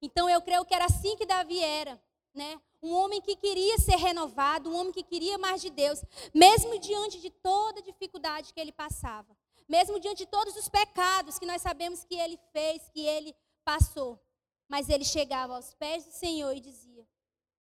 Então 0.00 0.28
eu 0.28 0.40
creio 0.40 0.64
que 0.64 0.74
era 0.74 0.84
assim 0.84 1.16
que 1.16 1.26
Davi 1.26 1.58
era 1.58 2.00
né? 2.34 2.60
Um 2.82 2.92
homem 2.92 3.20
que 3.20 3.36
queria 3.36 3.78
ser 3.78 3.96
renovado, 3.96 4.70
um 4.70 4.76
homem 4.76 4.92
que 4.92 5.02
queria 5.02 5.38
mais 5.38 5.62
de 5.62 5.70
Deus, 5.70 6.02
mesmo 6.34 6.78
diante 6.78 7.20
de 7.20 7.30
toda 7.30 7.80
dificuldade 7.80 8.52
que 8.52 8.60
ele 8.60 8.72
passava, 8.72 9.36
mesmo 9.68 9.98
diante 10.00 10.18
de 10.18 10.26
todos 10.26 10.56
os 10.56 10.68
pecados 10.68 11.38
que 11.38 11.46
nós 11.46 11.62
sabemos 11.62 12.04
que 12.04 12.14
ele 12.14 12.38
fez, 12.52 12.88
que 12.90 13.00
ele 13.00 13.34
passou. 13.64 14.20
Mas 14.68 14.88
ele 14.88 15.04
chegava 15.04 15.54
aos 15.54 15.72
pés 15.74 16.04
do 16.04 16.12
Senhor 16.12 16.54
e 16.56 16.60
dizia 16.60 17.06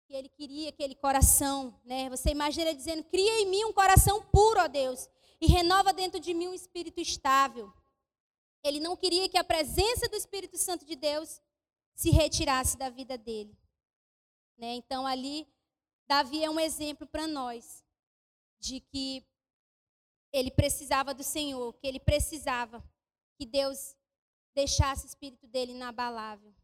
que 0.07 0.15
ele 0.15 0.29
queria 0.29 0.71
aquele 0.71 0.95
coração, 0.95 1.79
né? 1.85 2.09
Você 2.09 2.31
imagina 2.31 2.71
ele 2.71 2.79
dizendo: 2.79 3.05
"Cria 3.05 3.41
em 3.41 3.47
mim 3.47 3.65
um 3.65 3.73
coração 3.73 4.23
puro, 4.23 4.61
ó 4.61 4.69
Deus, 4.69 5.09
e 5.41 5.47
renova 5.47 5.93
dentro 5.93 6.19
de 6.19 6.33
mim 6.33 6.49
um 6.49 6.55
espírito 6.55 7.01
estável". 7.01 7.73
Ele 8.63 8.81
não 8.81 8.97
queria 8.97 9.29
que 9.29 9.39
a 9.39 9.45
presença 9.45 10.09
do 10.09 10.17
Espírito 10.17 10.57
Santo 10.59 10.85
de 10.85 10.97
Deus 10.97 11.41
se 11.95 12.11
retirasse 12.11 12.77
da 12.77 12.89
vida 12.89 13.17
dele. 13.17 13.57
Né? 14.57 14.75
Então, 14.75 15.07
ali, 15.07 15.47
Davi 16.07 16.43
é 16.43 16.51
um 16.51 16.61
exemplo 16.61 17.07
para 17.07 17.27
nós 17.27 17.85
de 18.59 18.81
que 18.81 19.25
ele 20.33 20.51
precisava 20.51 21.15
do 21.15 21.23
Senhor, 21.23 21.73
que 21.75 21.87
ele 21.87 22.01
precisava 22.01 22.83
que 23.39 23.47
Deus 23.47 23.97
deixasse 24.55 25.05
o 25.05 25.09
espírito 25.09 25.47
dele 25.47 25.73
inabalável. 25.73 26.55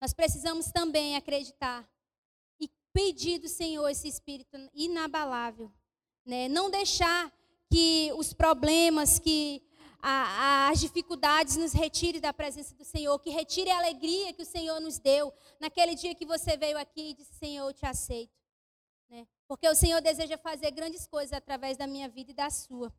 Nós 0.00 0.12
precisamos 0.12 0.72
também 0.72 1.14
acreditar 1.14 1.88
e 2.58 2.68
pedir 2.92 3.38
do 3.38 3.48
Senhor 3.48 3.88
esse 3.88 4.08
espírito 4.08 4.56
inabalável. 4.74 5.72
Né? 6.24 6.48
Não 6.48 6.70
deixar 6.70 7.32
que 7.70 8.12
os 8.16 8.32
problemas, 8.32 9.18
que 9.18 9.62
a, 10.02 10.68
as 10.70 10.80
dificuldades 10.80 11.56
nos 11.56 11.72
retire 11.72 12.18
da 12.18 12.32
presença 12.32 12.74
do 12.74 12.84
Senhor, 12.84 13.16
que 13.20 13.30
retire 13.30 13.70
a 13.70 13.78
alegria 13.78 14.32
que 14.32 14.42
o 14.42 14.46
Senhor 14.46 14.80
nos 14.80 14.98
deu 14.98 15.32
naquele 15.60 15.94
dia 15.94 16.12
que 16.12 16.26
você 16.26 16.56
veio 16.56 16.76
aqui 16.76 17.10
e 17.10 17.14
disse: 17.14 17.34
Senhor, 17.34 17.68
eu 17.68 17.72
te 17.72 17.86
aceito. 17.86 18.36
Né? 19.08 19.28
Porque 19.46 19.68
o 19.68 19.74
Senhor 19.76 20.00
deseja 20.00 20.36
fazer 20.36 20.72
grandes 20.72 21.06
coisas 21.06 21.32
através 21.32 21.76
da 21.76 21.86
minha 21.86 22.08
vida 22.08 22.32
e 22.32 22.34
da 22.34 22.50
sua. 22.50 22.92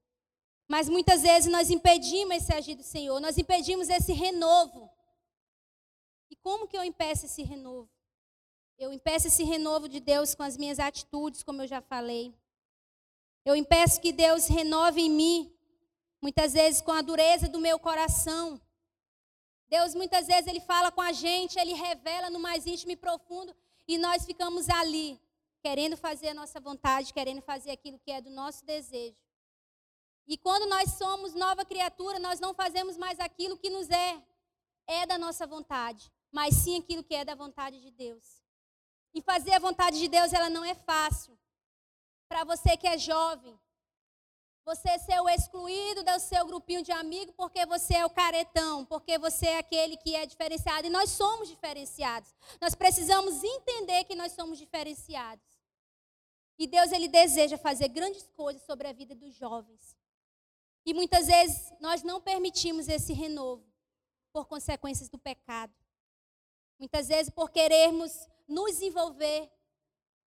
Mas 0.66 0.88
muitas 0.88 1.24
vezes 1.24 1.52
nós 1.52 1.70
impedimos 1.70 2.38
esse 2.38 2.54
agir 2.54 2.76
do 2.76 2.84
Senhor, 2.84 3.20
nós 3.20 3.38
impedimos 3.38 3.90
esse 3.90 4.14
renovo. 4.14 4.90
E 6.30 6.38
como 6.38 6.68
que 6.68 6.78
eu 6.78 6.86
impeço 6.86 7.26
esse 7.26 7.44
renovo? 7.44 7.90
Eu 8.78 8.94
impeço 8.94 9.28
esse 9.28 9.44
renovo 9.44 9.90
de 9.90 10.00
Deus 10.00 10.34
com 10.34 10.42
as 10.42 10.58
minhas 10.58 10.80
atitudes, 10.80 11.44
como 11.44 11.62
eu 11.62 11.68
já 11.68 11.82
falei. 11.82 12.34
Eu 13.44 13.58
impeço 13.58 14.00
que 14.00 14.14
Deus 14.14 14.48
renove 14.48 15.02
em 15.02 15.10
mim 15.10 15.54
Muitas 16.25 16.53
vezes 16.53 16.80
com 16.82 16.94
a 16.94 17.01
dureza 17.01 17.50
do 17.50 17.60
meu 17.60 17.77
coração. 17.77 18.46
Deus 19.68 19.94
muitas 19.94 20.25
vezes 20.25 20.48
ele 20.48 20.62
fala 20.62 20.89
com 20.89 21.01
a 21.01 21.12
gente, 21.12 21.60
ele 21.60 21.74
revela 21.74 22.30
no 22.30 22.39
mais 22.39 22.65
íntimo 22.65 22.92
e 22.94 22.96
profundo 22.96 23.53
e 23.86 23.98
nós 23.98 24.25
ficamos 24.25 24.70
ali, 24.70 25.20
querendo 25.62 25.98
fazer 25.98 26.30
a 26.30 26.34
nossa 26.34 26.62
vontade, 26.62 27.13
querendo 27.13 27.42
fazer 27.42 27.72
aquilo 27.72 28.00
que 28.00 28.10
é 28.10 28.22
do 28.22 28.30
nosso 28.30 28.63
desejo. 28.65 29.18
E 30.25 30.38
quando 30.38 30.65
nós 30.65 30.94
somos 30.94 31.34
nova 31.34 31.65
criatura, 31.65 32.18
nós 32.20 32.39
não 32.39 32.53
fazemos 32.53 32.96
mais 32.96 33.20
aquilo 33.20 33.58
que 33.58 33.70
nos 33.70 33.89
é 33.89 34.24
é 34.88 35.06
da 35.06 35.18
nossa 35.18 35.46
vontade, 35.46 36.10
mas 36.32 36.56
sim 36.56 36.77
aquilo 36.77 37.03
que 37.03 37.15
é 37.15 37.25
da 37.25 37.36
vontade 37.36 37.82
de 37.82 37.92
Deus. 37.92 38.42
E 39.13 39.22
fazer 39.22 39.51
a 39.56 39.60
vontade 39.60 40.00
de 40.00 40.08
Deus, 40.08 40.32
ela 40.32 40.50
não 40.50 40.63
é 40.63 40.74
fácil. 40.74 41.38
Para 42.30 42.46
você 42.46 42.77
que 42.77 42.88
é 42.88 42.98
jovem, 42.98 43.60
você 44.65 44.98
ser 45.00 45.20
o 45.20 45.29
excluído 45.29 46.03
do 46.03 46.20
seu 46.20 46.46
grupinho 46.46 46.82
de 46.82 46.91
amigos 46.91 47.34
porque 47.36 47.65
você 47.65 47.96
é 47.96 48.05
o 48.05 48.10
caretão, 48.10 48.86
porque 48.86 49.17
você 49.17 49.48
é 49.48 49.58
aquele 49.58 49.98
que 49.98 50.15
é 50.15 50.25
diferenciado. 50.25 50.88
E 50.88 50.89
nós 50.89 51.10
somos 51.10 51.50
diferenciados. 51.50 52.34
Nós 52.62 52.74
precisamos 52.74 53.43
entender 53.43 54.05
que 54.05 54.15
nós 54.15 54.32
somos 54.32 54.58
diferenciados. 54.58 55.46
E 56.58 56.67
Deus, 56.67 56.91
Ele 56.91 57.08
deseja 57.08 57.58
fazer 57.58 57.89
grandes 57.89 58.27
coisas 58.36 58.63
sobre 58.63 58.88
a 58.88 58.93
vida 58.93 59.13
dos 59.13 59.36
jovens. 59.36 59.98
E 60.86 60.93
muitas 60.93 61.27
vezes 61.27 61.74
nós 61.79 62.03
não 62.03 62.22
permitimos 62.22 62.88
esse 62.88 63.12
renovo 63.13 63.65
por 64.32 64.46
consequências 64.46 65.10
do 65.10 65.17
pecado. 65.17 65.74
Muitas 66.79 67.08
vezes 67.08 67.29
por 67.29 67.50
querermos 67.50 68.12
nos 68.48 68.82
envolver 68.82 69.51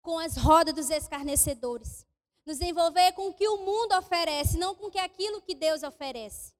com 0.01 0.19
as 0.19 0.37
rodas 0.37 0.75
dos 0.75 0.91
escarnecedores 0.91 2.07
nos 2.45 2.61
envolver 2.61 3.13
com 3.13 3.29
o 3.29 3.35
que 3.35 3.49
o 3.49 3.59
mundo 3.59 3.97
oferece, 3.97 4.59
não 4.59 4.75
com 4.75 4.91
que 4.91 4.99
aquilo 4.99 5.41
que 5.43 5.55
Deus 5.55 5.83
oferece. 5.83 6.55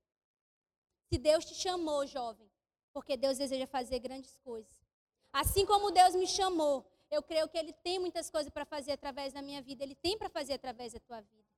Se 1.13 1.19
Deus 1.19 1.45
te 1.45 1.55
chamou, 1.55 2.07
jovem, 2.07 2.51
porque 2.93 3.17
Deus 3.17 3.39
deseja 3.39 3.67
fazer 3.67 3.99
grandes 3.99 4.37
coisas. 4.39 4.81
Assim 5.33 5.67
como 5.67 5.91
Deus 5.91 6.15
me 6.15 6.27
chamou, 6.27 6.87
eu 7.11 7.23
creio 7.23 7.49
que 7.49 7.59
Ele 7.59 7.73
tem 7.73 7.99
muitas 7.99 8.31
coisas 8.31 8.53
para 8.53 8.65
fazer 8.65 8.93
através 8.93 9.33
da 9.33 9.43
minha 9.43 9.61
vida, 9.61 9.83
Ele 9.83 9.95
tem 9.95 10.17
para 10.17 10.29
fazer 10.29 10.55
através 10.55 10.93
da 10.93 11.01
tua 11.01 11.21
vida. 11.21 11.49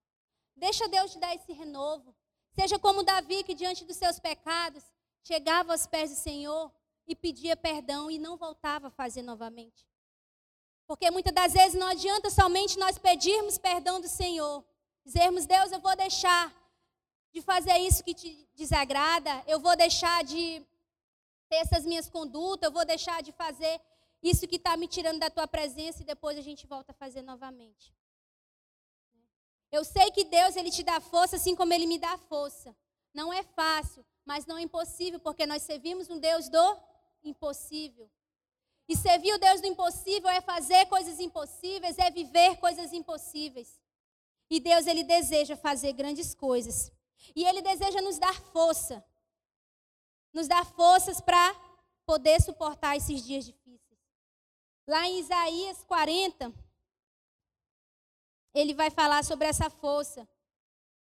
Deixa 0.57 0.89
Deus 0.89 1.13
te 1.13 1.19
dar 1.19 1.35
esse 1.35 1.53
renovo. 1.53 2.15
Seja 2.53 2.79
como 2.79 3.03
Davi, 3.03 3.43
que 3.43 3.55
diante 3.55 3.85
dos 3.85 3.97
seus 3.97 4.19
pecados, 4.19 4.85
chegava 5.23 5.73
aos 5.73 5.87
pés 5.87 6.11
do 6.11 6.17
Senhor 6.17 6.73
e 7.07 7.15
pedia 7.15 7.57
perdão 7.57 8.11
e 8.11 8.19
não 8.19 8.37
voltava 8.37 8.89
a 8.89 8.91
fazer 8.91 9.23
novamente. 9.23 9.87
Porque 10.87 11.11
muitas 11.11 11.33
das 11.33 11.53
vezes 11.53 11.79
não 11.79 11.87
adianta 11.87 12.31
somente 12.31 12.79
nós 12.79 12.99
pedirmos 12.99 13.59
perdão 13.59 14.01
do 14.01 14.09
Senhor, 14.09 14.65
dizermos, 15.05 15.47
Deus, 15.47 15.73
eu 15.73 15.81
vou 15.81 15.97
deixar 15.97 16.53
de 17.33 17.41
fazer 17.43 17.77
isso 17.79 18.05
que 18.05 18.15
te 18.15 18.49
desagrada, 18.55 19.43
eu 19.47 19.59
vou 19.59 19.77
deixar 19.77 20.23
de 20.23 20.63
ter 21.49 21.57
essas 21.57 21.85
minhas 21.85 22.09
condutas, 22.09 22.69
eu 22.69 22.73
vou 22.73 22.85
deixar 22.85 23.23
de 23.23 23.33
fazer 23.33 23.81
isso 24.23 24.47
que 24.47 24.57
está 24.57 24.77
me 24.77 24.87
tirando 24.87 25.19
da 25.19 25.31
tua 25.31 25.47
presença 25.47 26.03
e 26.03 26.07
depois 26.07 26.39
a 26.39 26.43
gente 26.43 26.67
volta 26.67 26.93
a 26.93 26.95
fazer 26.95 27.23
novamente. 27.23 27.93
Eu 29.71 29.85
sei 29.85 30.11
que 30.13 30.25
Deus 30.25 30.55
ele 30.57 30.71
te 30.71 30.83
dá 30.83 31.01
força 31.01 31.37
assim 31.37 31.55
como 31.55 31.73
ele 31.73 31.87
me 31.87 31.99
dá 31.99 32.17
força. 32.17 32.75
Não 33.13 33.33
é 33.33 33.43
fácil, 33.43 34.05
mas 34.25 34.47
não 34.47 34.57
é 34.57 34.63
impossível, 34.63 35.21
porque 35.21 35.47
nós 35.47 35.63
servimos 35.63 36.09
um 36.09 36.19
Deus 36.19 36.49
do 36.49 36.79
impossível. 37.23 38.09
E 38.89 38.97
servir 38.97 39.33
o 39.33 39.39
Deus 39.39 39.61
do 39.61 39.67
impossível 39.67 40.29
é 40.29 40.41
fazer 40.41 40.87
coisas 40.87 41.19
impossíveis, 41.19 41.99
é 41.99 42.11
viver 42.11 42.57
coisas 42.57 42.93
impossíveis. 42.93 43.81
E 44.51 44.61
Deus, 44.61 44.87
Ele 44.87 45.03
deseja 45.03 45.57
fazer 45.57 45.93
grandes 45.93 46.35
coisas. 46.35 46.93
E 47.35 47.45
Ele 47.45 47.63
deseja 47.63 48.01
nos 48.03 48.19
dar 48.19 48.35
força. 48.53 49.05
Nos 50.33 50.47
dar 50.47 50.65
forças 50.65 51.21
para 51.21 51.55
poder 52.05 52.41
suportar 52.43 52.97
esses 52.97 53.25
dias 53.25 53.45
difíceis. 53.45 54.01
Lá 54.87 55.07
em 55.07 55.21
Isaías 55.21 55.83
40, 55.85 56.53
ele 58.55 58.75
vai 58.75 58.91
falar 58.91 59.25
sobre 59.25 59.49
essa 59.49 59.71
força 59.71 60.29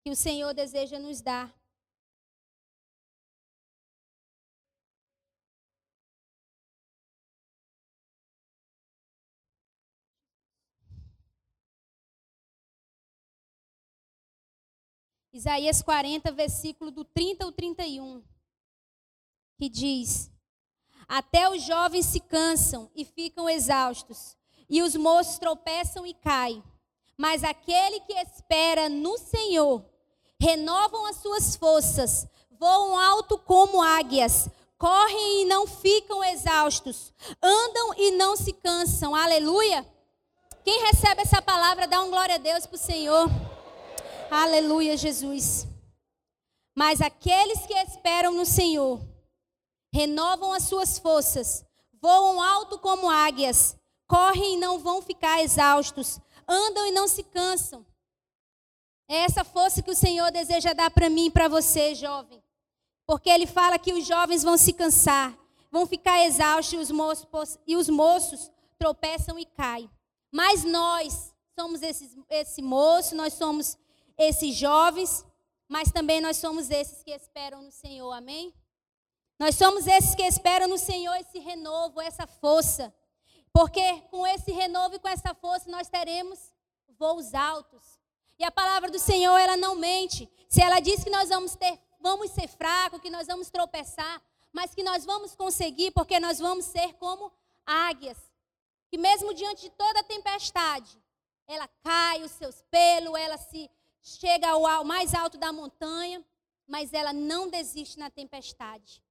que 0.03 0.11
o 0.11 0.17
Senhor 0.17 0.53
deseja 0.53 0.99
nos 0.99 1.21
dar. 1.21 1.53
Isaías 15.33 15.81
40, 15.81 16.31
versículo 16.33 16.91
do 16.91 17.05
30 17.05 17.45
ao 17.45 17.53
31, 17.53 18.23
que 19.57 19.67
diz: 19.67 20.31
Até 21.09 21.49
os 21.49 21.63
jovens 21.63 22.05
se 22.05 22.21
cansam 22.21 22.91
e 22.95 23.03
ficam 23.03 23.49
exaustos, 23.49 24.37
e 24.69 24.83
os 24.83 24.95
moços 24.95 25.39
tropeçam 25.39 26.07
e 26.07 26.13
caem. 26.13 26.63
Mas 27.17 27.43
aquele 27.45 28.01
que 28.01 28.13
espera 28.13 28.91
no 28.91 29.17
Senhor, 29.17 29.83
renovam 30.39 31.07
as 31.07 31.17
suas 31.17 31.57
forças, 31.57 32.27
voam 32.51 32.99
alto 32.99 33.39
como 33.39 33.81
águias, 33.81 34.51
correm 34.77 35.43
e 35.43 35.45
não 35.47 35.67
ficam 35.67 36.23
exaustos, 36.23 37.11
andam 37.41 37.95
e 37.97 38.11
não 38.11 38.37
se 38.37 38.53
cansam. 38.53 39.15
Aleluia! 39.15 39.87
Quem 40.63 40.83
recebe 40.83 41.23
essa 41.23 41.41
palavra, 41.41 41.89
dá 41.89 42.03
um 42.03 42.11
glória 42.11 42.35
a 42.35 42.39
Deus 42.39 42.67
para 42.67 42.77
o 42.77 42.79
Senhor. 42.79 43.52
Aleluia, 44.35 44.97
Jesus. 44.97 45.67
Mas 46.75 47.03
aqueles 47.03 47.67
que 47.67 47.75
esperam 47.75 48.33
no 48.33 48.47
Senhor, 48.47 48.99
renovam 49.93 50.55
as 50.55 50.63
suas 50.63 50.99
forças, 50.99 51.63
voam 52.01 52.41
alto 52.41 52.79
como 52.79 53.11
águias, 53.11 53.77
correm 54.09 54.55
e 54.55 54.57
não 54.57 54.79
vão 54.79 55.03
ficar 55.03 55.43
exaustos, 55.43 56.19
andam 56.49 56.87
e 56.87 56.93
não 56.93 57.07
se 57.07 57.23
cansam. 57.23 57.85
É 59.07 59.17
essa 59.19 59.45
força 59.45 59.83
que 59.83 59.91
o 59.91 59.95
Senhor 59.95 60.33
deseja 60.33 60.73
dar 60.73 60.91
para 60.91 61.11
mim 61.11 61.27
e 61.27 61.31
para 61.31 61.47
você, 61.47 61.95
jovem. 61.95 62.43
Porque 63.07 63.29
Ele 63.29 63.47
fala 63.47 63.79
que 63.79 63.93
os 63.93 64.07
jovens 64.07 64.43
vão 64.43 64.57
se 64.57 64.73
cansar, 64.73 65.37
vão 65.71 65.87
ficar 65.87 66.25
exaustos 66.25 66.73
e 66.73 66.77
os 66.79 66.91
moços, 66.91 67.59
e 67.67 67.77
os 67.77 67.91
moços 67.91 68.51
tropeçam 68.79 69.39
e 69.39 69.45
caem. 69.45 69.91
Mas 70.33 70.65
nós 70.65 71.35
somos 71.55 71.83
esses, 71.83 72.17
esse 72.31 72.63
moço, 72.63 73.15
nós 73.15 73.35
somos 73.35 73.77
esses 74.17 74.55
jovens, 74.55 75.25
mas 75.69 75.91
também 75.91 76.21
nós 76.21 76.37
somos 76.37 76.71
esses 76.71 77.03
que 77.03 77.11
esperam 77.11 77.63
no 77.63 77.73
Senhor, 77.73 78.13
amém? 78.13 78.55
Nós 79.39 79.57
somos 79.57 79.87
esses 79.87 80.15
que 80.15 80.23
esperam 80.23 80.69
no 80.69 80.79
Senhor 80.79 81.15
esse 81.17 81.39
renovo, 81.39 82.01
essa 82.01 82.27
força. 82.27 82.95
Porque 83.53 84.01
com 84.11 84.27
esse 84.27 84.53
renovo 84.53 84.95
e 84.95 84.99
com 84.99 85.09
essa 85.09 85.35
força 85.35 85.71
nós 85.71 85.89
teremos 85.89 86.39
voos 86.99 87.35
altos. 87.35 87.83
E 88.39 88.45
a 88.45 88.51
palavra 88.51 88.91
do 88.91 88.99
Senhor, 88.99 89.37
ela 89.37 89.57
não 89.57 89.75
mente. 89.75 90.31
Se 90.49 90.63
ela 90.63 90.81
diz 90.81 91.03
que 91.05 91.11
nós 91.11 91.29
vamos 91.29 91.55
ter, 91.55 91.79
vamos 92.01 92.31
ser 92.31 92.49
fracos, 92.49 93.01
que 93.01 93.11
nós 93.11 93.27
vamos 93.27 93.51
tropeçar, 93.51 94.23
mas 94.53 94.75
que 94.75 94.83
nós 94.83 95.05
vamos 95.05 95.35
conseguir, 95.35 95.91
porque 95.91 96.21
nós 96.21 96.39
vamos 96.39 96.65
ser 96.67 96.95
como 96.95 97.33
águias. 97.67 98.19
Que 98.89 98.99
mesmo 98.99 99.33
diante 99.35 99.63
de 99.63 99.71
toda 99.71 100.01
a 100.01 100.05
tempestade, 100.05 101.03
ela 101.47 101.69
cai 101.83 102.23
os 102.23 102.33
seus 102.33 102.63
pelos, 102.71 103.19
ela 103.19 103.39
se 103.39 103.71
chega 104.03 104.49
ao 104.51 104.85
mais 104.85 105.15
alto 105.15 105.39
da 105.39 105.53
montanha, 105.53 106.25
mas 106.67 106.93
ela 106.93 107.13
não 107.13 107.49
desiste 107.49 107.99
na 107.99 108.11
tempestade. 108.11 109.03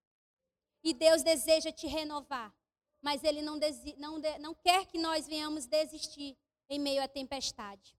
E 0.84 0.94
Deus 0.94 1.24
deseja 1.24 1.72
te 1.72 1.88
renovar. 1.88 2.54
Mas 3.02 3.24
Ele 3.24 3.42
não, 3.42 3.58
desi, 3.58 3.96
não, 3.98 4.20
não 4.40 4.54
quer 4.54 4.86
que 4.86 4.98
nós 4.98 5.28
venhamos 5.28 5.66
desistir 5.66 6.38
em 6.70 6.80
meio 6.80 7.02
à 7.02 7.08
tempestade. 7.08 7.98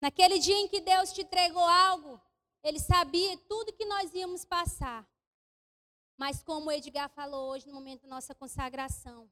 Naquele 0.00 0.38
dia 0.38 0.56
em 0.56 0.68
que 0.68 0.80
Deus 0.80 1.12
te 1.12 1.22
entregou 1.22 1.62
algo, 1.62 2.20
Ele 2.62 2.78
sabia 2.78 3.36
tudo 3.48 3.72
que 3.72 3.84
nós 3.84 4.14
íamos 4.14 4.44
passar. 4.44 5.06
Mas 6.16 6.42
como 6.42 6.68
o 6.68 6.72
Edgar 6.72 7.10
falou 7.10 7.50
hoje 7.50 7.66
no 7.66 7.74
momento 7.74 8.02
da 8.02 8.08
nossa 8.08 8.34
consagração, 8.34 9.30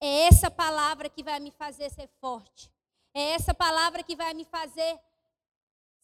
é 0.00 0.26
essa 0.26 0.50
palavra 0.50 1.08
que 1.08 1.22
vai 1.22 1.38
me 1.38 1.52
fazer 1.52 1.90
ser 1.90 2.08
forte. 2.20 2.72
É 3.14 3.30
essa 3.30 3.54
palavra 3.54 4.02
que 4.02 4.16
vai 4.16 4.34
me 4.34 4.44
fazer 4.44 5.00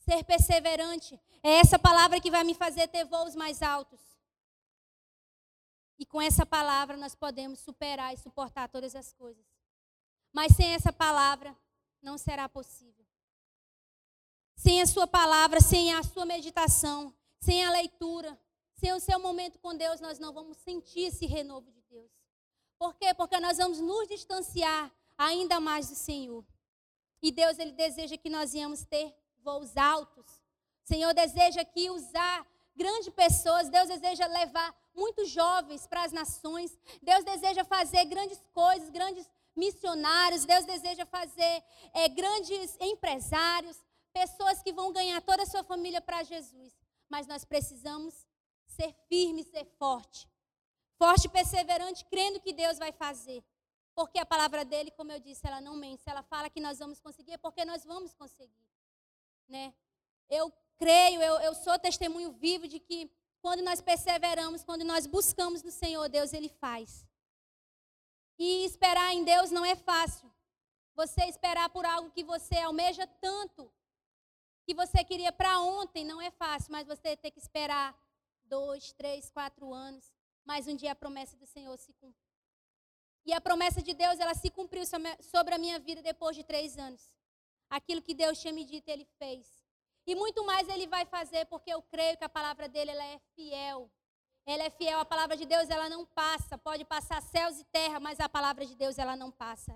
ser 0.04 0.25
perseverante. 0.25 1.18
É 1.42 1.59
essa 1.59 1.78
palavra 1.78 2.21
que 2.21 2.30
vai 2.30 2.44
me 2.44 2.54
fazer 2.54 2.88
ter 2.88 3.04
voos 3.04 3.35
mais 3.35 3.62
altos. 3.62 4.00
E 5.99 6.04
com 6.04 6.21
essa 6.21 6.44
palavra 6.44 6.97
nós 6.97 7.14
podemos 7.14 7.61
superar 7.61 8.12
e 8.12 8.18
suportar 8.18 8.68
todas 8.68 8.94
as 8.94 9.12
coisas. 9.12 9.44
Mas 10.32 10.56
sem 10.56 10.75
essa 10.75 10.92
palavra 10.92 11.56
não 12.02 12.18
será 12.18 12.49
possível. 12.49 13.06
Sem 14.56 14.82
a 14.82 14.87
sua 14.87 15.06
palavra, 15.06 15.61
sem 15.61 15.92
a 15.94 16.02
sua 16.02 16.25
meditação, 16.25 17.14
sem 17.40 17.64
a 17.64 17.70
leitura, 17.70 18.38
sem 18.74 18.92
o 18.92 19.00
seu 19.00 19.18
momento 19.18 19.59
com 19.59 19.76
Deus, 19.76 20.00
nós 20.00 20.18
não 20.18 20.33
vamos 20.33 20.57
sentir 20.59 21.03
esse 21.03 21.26
renovo 21.26 21.70
de 21.70 21.83
Deus. 21.83 22.11
Por 22.79 22.94
quê? 22.96 23.14
Porque 23.14 23.38
nós 23.38 23.59
vamos 23.59 23.81
nos 23.81 24.09
distanciar 24.09 24.90
ainda 25.16 25.61
mais 25.61 25.88
do 25.88 25.94
Senhor. 25.94 26.44
E 27.20 27.31
Deus, 27.31 27.59
Ele 27.59 27.72
deseja 27.72 28.16
que 28.16 28.29
nós 28.29 28.53
venhamos 28.53 28.85
ter 28.85 29.14
voos 29.42 29.76
altos. 29.76 30.26
O 30.85 30.88
Senhor 30.88 31.12
deseja 31.14 31.64
que 31.64 31.90
usar 31.90 32.46
grandes 32.74 33.09
pessoas, 33.11 33.68
Deus 33.68 33.88
deseja 33.88 34.26
levar 34.26 34.74
muitos 34.94 35.28
jovens 35.31 35.87
para 35.87 36.05
as 36.05 36.12
nações. 36.12 36.76
Deus 37.02 37.24
deseja 37.24 37.64
fazer 37.64 38.05
grandes 38.07 38.40
coisas, 38.52 38.90
grandes 38.90 39.28
missionários. 39.55 40.44
Deus 40.44 40.64
deseja 40.64 41.07
fazer 41.07 41.62
é, 41.92 42.09
grandes 42.09 42.76
empresários, 42.81 43.76
pessoas 44.12 44.62
que 44.62 44.72
vão 44.72 44.92
ganhar 44.92 45.20
toda 45.22 45.42
a 45.42 45.46
sua 45.46 45.62
família 45.62 46.00
para 46.00 46.22
Jesus. 46.22 46.72
Mas 47.09 47.26
nós 47.26 47.44
precisamos 47.44 48.26
ser 48.66 48.92
firmes, 49.09 49.46
ser 49.48 49.64
forte. 49.78 50.28
Forte 50.96 51.26
e 51.26 51.31
perseverante, 51.31 52.05
crendo 52.07 52.40
que 52.40 52.52
Deus 52.52 52.78
vai 52.78 52.92
fazer. 52.92 53.44
Porque 53.94 54.18
a 54.18 54.26
palavra 54.26 54.64
dele, 54.64 54.90
como 54.92 55.12
eu 55.12 55.20
disse, 55.20 55.46
ela 55.46 55.61
não 55.61 55.76
mente. 55.76 56.02
Ela 56.07 56.22
fala 56.22 56.48
que 56.48 56.61
nós 56.61 56.78
vamos 56.78 57.00
conseguir, 57.00 57.33
é 57.33 57.38
porque 57.38 57.64
nós 57.64 57.85
vamos 57.85 58.14
conseguir. 58.14 58.66
Né? 59.52 59.74
Eu 60.30 60.50
creio, 60.78 61.20
eu, 61.20 61.34
eu 61.40 61.54
sou 61.54 61.78
testemunho 61.78 62.32
vivo 62.32 62.66
de 62.66 62.78
que 62.80 62.98
quando 63.42 63.62
nós 63.62 63.82
perseveramos, 63.82 64.64
quando 64.64 64.82
nós 64.82 65.06
buscamos 65.06 65.62
no 65.62 65.70
Senhor, 65.70 66.08
Deus 66.08 66.32
ele 66.32 66.48
faz. 66.48 67.06
E 68.38 68.64
esperar 68.64 69.12
em 69.12 69.24
Deus 69.24 69.50
não 69.50 69.64
é 69.64 69.76
fácil. 69.76 70.32
Você 70.94 71.22
esperar 71.26 71.68
por 71.68 71.84
algo 71.84 72.10
que 72.10 72.24
você 72.24 72.56
almeja 72.60 73.06
tanto, 73.20 73.70
que 74.64 74.74
você 74.74 75.04
queria 75.04 75.32
para 75.32 75.60
ontem, 75.60 76.02
não 76.02 76.18
é 76.20 76.30
fácil, 76.30 76.72
mas 76.72 76.86
você 76.86 77.14
ter 77.14 77.30
que 77.30 77.38
esperar 77.38 77.94
dois, 78.44 78.92
três, 78.92 79.30
quatro 79.30 79.74
anos. 79.74 80.10
Mas 80.46 80.66
um 80.66 80.74
dia 80.74 80.92
a 80.92 80.94
promessa 80.94 81.36
do 81.36 81.46
Senhor 81.46 81.76
se 81.76 81.92
cumpriu. 81.92 82.32
E 83.26 83.34
a 83.34 83.40
promessa 83.40 83.82
de 83.82 83.92
Deus, 83.92 84.18
ela 84.18 84.34
se 84.34 84.50
cumpriu 84.50 84.84
sobre 85.20 85.54
a 85.54 85.58
minha 85.58 85.78
vida 85.78 86.00
depois 86.00 86.34
de 86.34 86.42
três 86.42 86.78
anos. 86.78 87.12
Aquilo 87.78 88.02
que 88.06 88.14
Deus 88.22 88.38
tinha 88.40 88.52
me 88.52 88.64
dito, 88.72 88.88
Ele 88.88 89.06
fez. 89.18 89.46
E 90.06 90.14
muito 90.14 90.44
mais 90.44 90.68
ele 90.68 90.87
vai 90.87 91.04
fazer, 91.06 91.46
porque 91.46 91.72
eu 91.72 91.80
creio 91.82 92.16
que 92.18 92.24
a 92.24 92.28
palavra 92.28 92.68
dele 92.68 92.90
ela 92.90 93.04
é 93.04 93.18
fiel. 93.35 93.90
Ela 94.44 94.64
é 94.64 94.70
fiel, 94.70 94.98
a 94.98 95.04
palavra 95.04 95.37
de 95.37 95.46
Deus 95.46 95.70
ela 95.70 95.88
não 95.88 96.04
passa. 96.04 96.58
Pode 96.58 96.85
passar 96.85 97.22
céus 97.22 97.61
e 97.61 97.64
terra, 97.64 98.00
mas 98.00 98.18
a 98.18 98.28
palavra 98.28 98.66
de 98.66 98.74
Deus 98.74 98.98
ela 98.98 99.14
não 99.14 99.30
passa. 99.30 99.72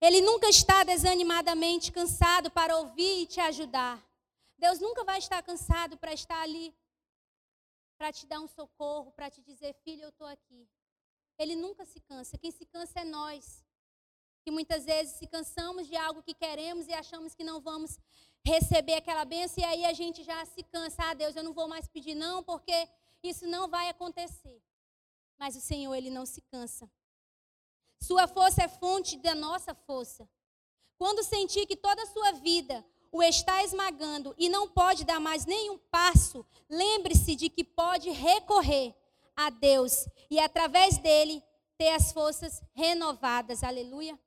Ele 0.00 0.20
nunca 0.20 0.48
está 0.48 0.84
desanimadamente 0.84 1.90
cansado 1.90 2.48
para 2.52 2.76
ouvir 2.78 3.22
e 3.22 3.26
te 3.26 3.40
ajudar. 3.40 4.00
Deus 4.56 4.78
nunca 4.78 5.02
vai 5.02 5.18
estar 5.18 5.42
cansado 5.42 5.96
para 5.96 6.12
estar 6.12 6.40
ali, 6.40 6.72
para 7.98 8.12
te 8.12 8.24
dar 8.26 8.40
um 8.40 8.46
socorro, 8.46 9.10
para 9.10 9.28
te 9.28 9.42
dizer, 9.42 9.74
filho, 9.82 10.04
eu 10.04 10.10
estou 10.10 10.26
aqui. 10.28 10.68
Ele 11.36 11.56
nunca 11.56 11.84
se 11.84 11.98
cansa. 12.00 12.38
Quem 12.38 12.52
se 12.52 12.64
cansa 12.64 13.00
é 13.00 13.04
nós 13.04 13.64
que 14.48 14.50
muitas 14.50 14.86
vezes 14.86 15.12
se 15.16 15.26
cansamos 15.26 15.86
de 15.86 15.94
algo 15.94 16.22
que 16.22 16.32
queremos 16.32 16.88
e 16.88 16.94
achamos 16.94 17.34
que 17.34 17.44
não 17.44 17.60
vamos 17.60 18.00
receber 18.42 18.94
aquela 18.94 19.26
bênção, 19.26 19.62
e 19.62 19.66
aí 19.66 19.84
a 19.84 19.92
gente 19.92 20.24
já 20.24 20.42
se 20.46 20.62
cansa. 20.62 21.02
Ah, 21.02 21.12
Deus, 21.12 21.36
eu 21.36 21.44
não 21.44 21.52
vou 21.52 21.68
mais 21.68 21.86
pedir, 21.86 22.14
não, 22.14 22.42
porque 22.42 22.88
isso 23.22 23.46
não 23.46 23.68
vai 23.68 23.90
acontecer. 23.90 24.58
Mas 25.38 25.54
o 25.54 25.60
Senhor, 25.60 25.94
Ele 25.94 26.08
não 26.08 26.24
se 26.24 26.40
cansa. 26.40 26.90
Sua 28.00 28.26
força 28.26 28.62
é 28.62 28.68
fonte 28.68 29.18
da 29.18 29.34
nossa 29.34 29.74
força. 29.74 30.26
Quando 30.96 31.22
sentir 31.22 31.66
que 31.66 31.76
toda 31.76 32.02
a 32.02 32.06
sua 32.06 32.32
vida 32.32 32.82
o 33.12 33.22
está 33.22 33.62
esmagando 33.62 34.34
e 34.38 34.48
não 34.48 34.66
pode 34.66 35.04
dar 35.04 35.20
mais 35.20 35.44
nenhum 35.44 35.76
passo, 35.76 36.42
lembre-se 36.70 37.36
de 37.36 37.50
que 37.50 37.62
pode 37.62 38.08
recorrer 38.08 38.94
a 39.36 39.50
Deus 39.50 40.08
e 40.30 40.40
através 40.40 40.96
dele 40.96 41.44
ter 41.76 41.90
as 41.90 42.12
forças 42.12 42.62
renovadas. 42.74 43.62
Aleluia. 43.62 44.18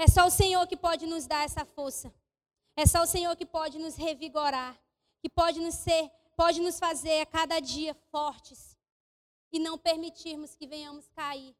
É 0.00 0.06
só 0.06 0.28
o 0.28 0.30
Senhor 0.30 0.64
que 0.68 0.76
pode 0.76 1.06
nos 1.06 1.26
dar 1.26 1.44
essa 1.44 1.64
força. 1.64 2.14
É 2.76 2.86
só 2.86 3.02
o 3.02 3.06
Senhor 3.06 3.36
que 3.36 3.44
pode 3.44 3.80
nos 3.80 3.96
revigorar, 3.96 4.80
que 5.20 5.28
pode 5.28 5.58
nos 5.58 5.74
ser, 5.74 6.08
pode 6.36 6.60
nos 6.60 6.78
fazer 6.78 7.22
a 7.22 7.26
cada 7.26 7.58
dia 7.58 7.92
fortes 8.12 8.76
e 9.50 9.58
não 9.58 9.76
permitirmos 9.76 10.54
que 10.54 10.68
venhamos 10.68 11.08
cair, 11.08 11.52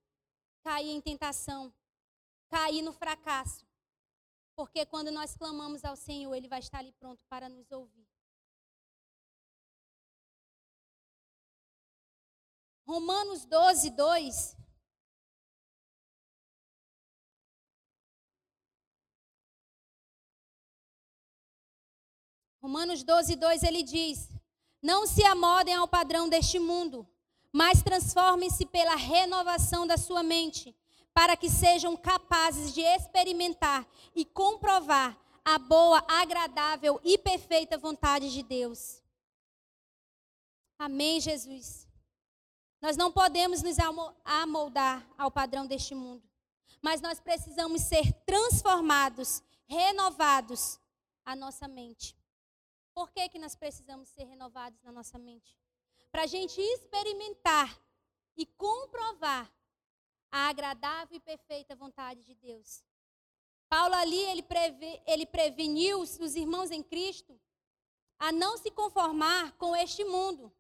cair 0.62 0.90
em 0.90 1.00
tentação, 1.00 1.74
cair 2.48 2.80
no 2.80 2.92
fracasso. 2.92 3.66
Porque 4.54 4.86
quando 4.86 5.10
nós 5.10 5.34
clamamos 5.34 5.84
ao 5.84 5.96
Senhor, 5.96 6.32
ele 6.32 6.46
vai 6.46 6.60
estar 6.60 6.78
ali 6.78 6.92
pronto 6.92 7.24
para 7.28 7.48
nos 7.48 7.72
ouvir. 7.72 8.06
Romanos 12.86 13.44
12, 13.46 13.90
2 13.90 14.57
Romanos 22.60 23.02
12, 23.02 23.36
2 23.36 23.62
ele 23.62 23.82
diz: 23.82 24.28
Não 24.82 25.06
se 25.06 25.24
amodem 25.24 25.74
ao 25.74 25.86
padrão 25.86 26.28
deste 26.28 26.58
mundo, 26.58 27.08
mas 27.52 27.82
transformem-se 27.82 28.66
pela 28.66 28.96
renovação 28.96 29.86
da 29.86 29.96
sua 29.96 30.22
mente, 30.22 30.76
para 31.14 31.36
que 31.36 31.48
sejam 31.48 31.96
capazes 31.96 32.74
de 32.74 32.80
experimentar 32.80 33.86
e 34.14 34.24
comprovar 34.24 35.16
a 35.44 35.58
boa, 35.58 36.04
agradável 36.08 37.00
e 37.02 37.16
perfeita 37.16 37.78
vontade 37.78 38.30
de 38.32 38.42
Deus. 38.42 39.02
Amém, 40.78 41.20
Jesus. 41.20 41.88
Nós 42.80 42.96
não 42.96 43.10
podemos 43.10 43.62
nos 43.62 43.76
amoldar 44.24 45.08
ao 45.16 45.30
padrão 45.30 45.66
deste 45.66 45.94
mundo, 45.94 46.22
mas 46.82 47.00
nós 47.00 47.18
precisamos 47.18 47.82
ser 47.82 48.12
transformados, 48.24 49.42
renovados 49.66 50.78
a 51.24 51.34
nossa 51.34 51.66
mente. 51.66 52.17
Por 52.98 53.12
que, 53.12 53.28
que 53.28 53.38
nós 53.38 53.54
precisamos 53.54 54.08
ser 54.08 54.24
renovados 54.24 54.82
na 54.82 54.90
nossa 54.90 55.20
mente? 55.20 55.56
Para 56.10 56.24
a 56.24 56.26
gente 56.26 56.60
experimentar 56.60 57.80
e 58.36 58.44
comprovar 58.44 59.48
a 60.32 60.48
agradável 60.48 61.16
e 61.16 61.20
perfeita 61.20 61.76
vontade 61.76 62.24
de 62.24 62.34
Deus. 62.34 62.82
Paulo 63.68 63.94
ali, 63.94 64.18
ele, 64.18 64.42
preve, 64.42 65.00
ele 65.06 65.26
preveniu 65.26 66.00
os 66.00 66.34
irmãos 66.34 66.72
em 66.72 66.82
Cristo 66.82 67.40
a 68.18 68.32
não 68.32 68.58
se 68.58 68.68
conformar 68.68 69.52
com 69.52 69.76
este 69.76 70.04
mundo. 70.04 70.52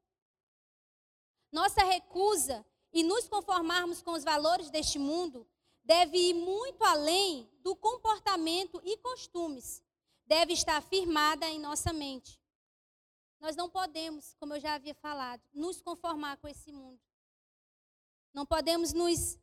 Nossa 1.50 1.82
recusa 1.82 2.64
e 2.92 3.02
nos 3.02 3.26
conformarmos 3.26 4.00
com 4.00 4.12
os 4.12 4.22
valores 4.22 4.70
deste 4.70 4.96
mundo 4.96 5.44
deve 5.82 6.16
ir 6.16 6.34
muito 6.34 6.84
além 6.84 7.50
do 7.62 7.74
comportamento 7.74 8.80
e 8.84 8.96
costumes. 8.98 9.82
Deve 10.28 10.52
estar 10.52 10.82
firmada 10.82 11.48
em 11.48 11.58
nossa 11.58 11.90
mente. 11.90 12.38
Nós 13.40 13.56
não 13.56 13.70
podemos, 13.70 14.34
como 14.34 14.54
eu 14.54 14.60
já 14.60 14.74
havia 14.74 14.94
falado, 14.94 15.42
nos 15.54 15.80
conformar 15.80 16.36
com 16.36 16.46
esse 16.46 16.70
mundo. 16.70 17.00
Não 18.34 18.44
podemos 18.44 18.92
nos 18.92 19.38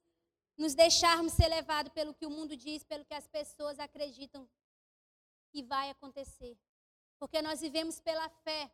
nos 0.58 0.74
deixarmos 0.74 1.34
ser 1.34 1.48
levados 1.48 1.92
pelo 1.92 2.14
que 2.14 2.26
o 2.26 2.30
mundo 2.30 2.56
diz, 2.56 2.84
pelo 2.84 3.04
que 3.04 3.14
as 3.14 3.28
pessoas 3.28 3.78
acreditam 3.78 4.48
que 5.50 5.64
vai 5.64 5.90
acontecer. 5.90 6.56
Porque 7.20 7.42
nós 7.42 7.60
vivemos 7.60 8.00
pela 8.00 8.30
fé. 8.30 8.72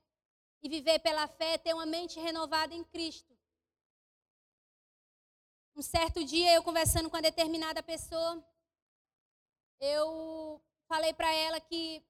E 0.62 0.70
viver 0.70 1.00
pela 1.00 1.28
fé 1.28 1.54
é 1.54 1.58
ter 1.58 1.74
uma 1.74 1.86
mente 1.86 2.20
renovada 2.20 2.76
em 2.76 2.84
Cristo. 2.84 3.36
Um 5.76 5.82
certo 5.82 6.24
dia, 6.26 6.54
eu 6.54 6.62
conversando 6.62 7.10
com 7.10 7.16
uma 7.16 7.22
determinada 7.22 7.82
pessoa, 7.82 8.46
eu 9.80 10.62
falei 10.94 11.14
para 11.14 11.34
ela 11.34 11.58
que 11.62 12.04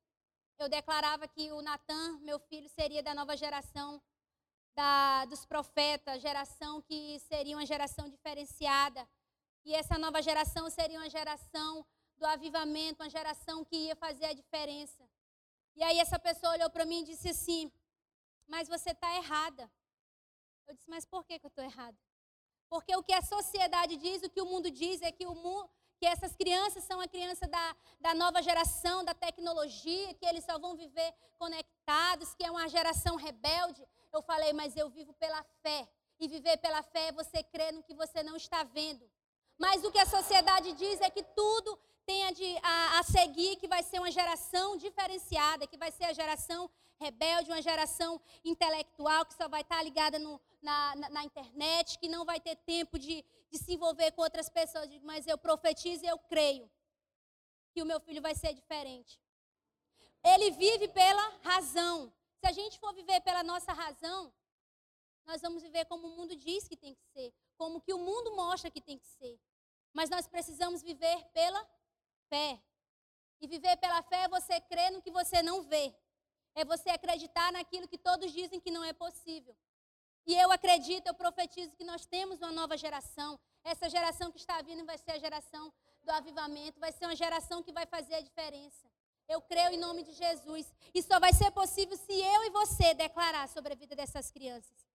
eu 0.57 0.67
declarava 0.67 1.27
que 1.27 1.51
o 1.51 1.61
Natan, 1.61 2.17
meu 2.21 2.39
filho, 2.39 2.67
seria 2.67 3.03
da 3.03 3.13
nova 3.13 3.37
geração 3.37 4.01
da, 4.73 5.25
dos 5.25 5.45
profetas, 5.45 6.19
geração 6.19 6.81
que 6.81 7.19
seria 7.19 7.55
uma 7.55 7.65
geração 7.73 8.09
diferenciada, 8.09 9.07
e 9.63 9.75
essa 9.75 9.99
nova 9.99 10.19
geração 10.19 10.67
seria 10.71 10.97
uma 10.97 11.11
geração 11.11 11.85
do 12.17 12.25
avivamento, 12.25 13.03
uma 13.03 13.09
geração 13.17 13.63
que 13.63 13.75
ia 13.75 13.95
fazer 13.95 14.25
a 14.25 14.33
diferença. 14.33 15.07
E 15.75 15.83
aí 15.83 15.99
essa 15.99 16.17
pessoa 16.17 16.53
olhou 16.53 16.69
para 16.71 16.83
mim 16.83 17.01
e 17.01 17.09
disse 17.11 17.29
assim: 17.29 17.71
Mas 18.47 18.67
você 18.67 18.89
está 18.89 19.15
errada. 19.15 19.71
Eu 20.67 20.73
disse: 20.73 20.89
Mas 20.89 21.05
por 21.05 21.23
que, 21.23 21.37
que 21.37 21.45
eu 21.45 21.53
estou 21.53 21.63
errada? 21.63 21.99
Porque 22.67 22.95
o 22.95 23.03
que 23.03 23.13
a 23.13 23.21
sociedade 23.21 23.95
diz, 23.95 24.23
o 24.23 24.29
que 24.29 24.41
o 24.41 24.49
mundo 24.53 24.71
diz 24.71 25.03
é 25.03 25.11
que, 25.11 25.27
o 25.27 25.35
mu 25.35 25.69
que 26.01 26.07
essas 26.07 26.35
crianças 26.35 26.83
são 26.83 26.99
a 26.99 27.07
criança 27.07 27.47
da, 27.47 27.75
da 27.99 28.15
nova 28.15 28.41
geração, 28.41 29.05
da 29.05 29.13
tecnologia, 29.13 30.15
que 30.15 30.25
eles 30.25 30.43
só 30.43 30.57
vão 30.57 30.75
viver 30.75 31.13
conectados, 31.37 32.33
que 32.33 32.43
é 32.43 32.49
uma 32.49 32.67
geração 32.67 33.15
rebelde. 33.15 33.87
Eu 34.11 34.23
falei, 34.23 34.51
mas 34.51 34.75
eu 34.75 34.89
vivo 34.89 35.13
pela 35.13 35.43
fé. 35.61 35.87
E 36.19 36.27
viver 36.27 36.57
pela 36.57 36.81
fé 36.81 37.09
é 37.09 37.11
você 37.11 37.43
crer 37.43 37.71
no 37.71 37.83
que 37.83 37.93
você 37.93 38.23
não 38.23 38.35
está 38.35 38.63
vendo. 38.63 39.07
Mas 39.59 39.83
o 39.83 39.91
que 39.91 39.99
a 39.99 40.07
sociedade 40.07 40.73
diz 40.73 40.99
é 41.01 41.09
que 41.11 41.21
tudo 41.21 41.77
tem 42.03 42.25
a, 42.25 42.31
de, 42.31 42.57
a, 42.63 42.99
a 42.99 43.03
seguir, 43.03 43.57
que 43.57 43.67
vai 43.67 43.83
ser 43.83 43.99
uma 43.99 44.09
geração 44.09 44.77
diferenciada, 44.77 45.67
que 45.67 45.77
vai 45.77 45.91
ser 45.91 46.05
a 46.05 46.13
geração 46.13 46.67
rebelde, 47.01 47.51
uma 47.51 47.61
geração 47.61 48.21
intelectual 48.45 49.25
que 49.25 49.33
só 49.33 49.47
vai 49.47 49.61
estar 49.61 49.81
ligada 49.81 50.17
no, 50.19 50.39
na, 50.61 50.95
na, 50.95 51.09
na, 51.09 51.23
internet, 51.23 51.97
que 51.99 52.07
não 52.07 52.23
vai 52.23 52.39
ter 52.39 52.55
tempo 52.57 52.99
de, 52.99 53.25
de 53.49 53.57
se 53.57 53.73
envolver 53.73 54.11
com 54.11 54.21
outras 54.21 54.49
pessoas. 54.49 54.87
Mas 55.01 55.25
eu 55.25 55.37
profetizo 55.37 56.05
e 56.05 56.07
eu 56.07 56.19
creio 56.33 56.69
que 57.73 57.81
o 57.81 57.85
meu 57.85 57.99
filho 57.99 58.21
vai 58.21 58.35
ser 58.35 58.53
diferente. 58.53 59.19
Ele 60.23 60.51
vive 60.51 60.87
pela 60.89 61.25
razão. 61.41 62.13
Se 62.39 62.47
a 62.47 62.51
gente 62.51 62.79
for 62.79 62.93
viver 62.93 63.19
pela 63.21 63.43
nossa 63.43 63.73
razão, 63.73 64.31
nós 65.25 65.41
vamos 65.41 65.63
viver 65.63 65.85
como 65.85 66.07
o 66.07 66.15
mundo 66.17 66.35
diz 66.35 66.67
que 66.67 66.77
tem 66.77 66.93
que 66.93 67.05
ser, 67.13 67.33
como 67.57 67.81
que 67.81 67.93
o 67.93 67.99
mundo 67.99 68.35
mostra 68.35 68.69
que 68.69 68.81
tem 68.81 68.97
que 68.99 69.07
ser. 69.07 69.39
Mas 69.93 70.09
nós 70.09 70.27
precisamos 70.27 70.81
viver 70.81 71.17
pela 71.33 71.61
fé. 72.29 72.61
E 73.39 73.47
viver 73.47 73.75
pela 73.77 74.03
fé 74.03 74.23
é 74.25 74.29
você 74.29 74.61
crer 74.61 74.91
no 74.91 75.01
que 75.01 75.09
você 75.09 75.41
não 75.41 75.63
vê. 75.63 75.93
É 76.53 76.65
você 76.65 76.89
acreditar 76.89 77.51
naquilo 77.51 77.87
que 77.87 77.97
todos 77.97 78.31
dizem 78.31 78.59
que 78.59 78.71
não 78.71 78.83
é 78.83 78.93
possível. 78.93 79.55
E 80.25 80.35
eu 80.35 80.51
acredito, 80.51 81.07
eu 81.07 81.13
profetizo 81.13 81.75
que 81.75 81.83
nós 81.83 82.05
temos 82.05 82.39
uma 82.39 82.51
nova 82.51 82.77
geração. 82.77 83.39
Essa 83.63 83.89
geração 83.89 84.31
que 84.31 84.37
está 84.37 84.61
vindo 84.61 84.85
vai 84.85 84.97
ser 84.97 85.11
a 85.11 85.17
geração 85.17 85.73
do 86.03 86.11
avivamento, 86.11 86.79
vai 86.79 86.91
ser 86.91 87.05
uma 87.05 87.15
geração 87.15 87.63
que 87.63 87.71
vai 87.71 87.85
fazer 87.85 88.15
a 88.15 88.21
diferença. 88.21 88.89
Eu 89.27 89.41
creio 89.41 89.71
em 89.71 89.77
nome 89.77 90.03
de 90.03 90.11
Jesus. 90.11 90.71
E 90.93 91.01
só 91.01 91.19
vai 91.19 91.33
ser 91.33 91.51
possível 91.51 91.97
se 91.97 92.13
eu 92.13 92.43
e 92.43 92.49
você 92.49 92.93
declarar 92.93 93.47
sobre 93.47 93.73
a 93.73 93.75
vida 93.75 93.95
dessas 93.95 94.29
crianças. 94.29 94.85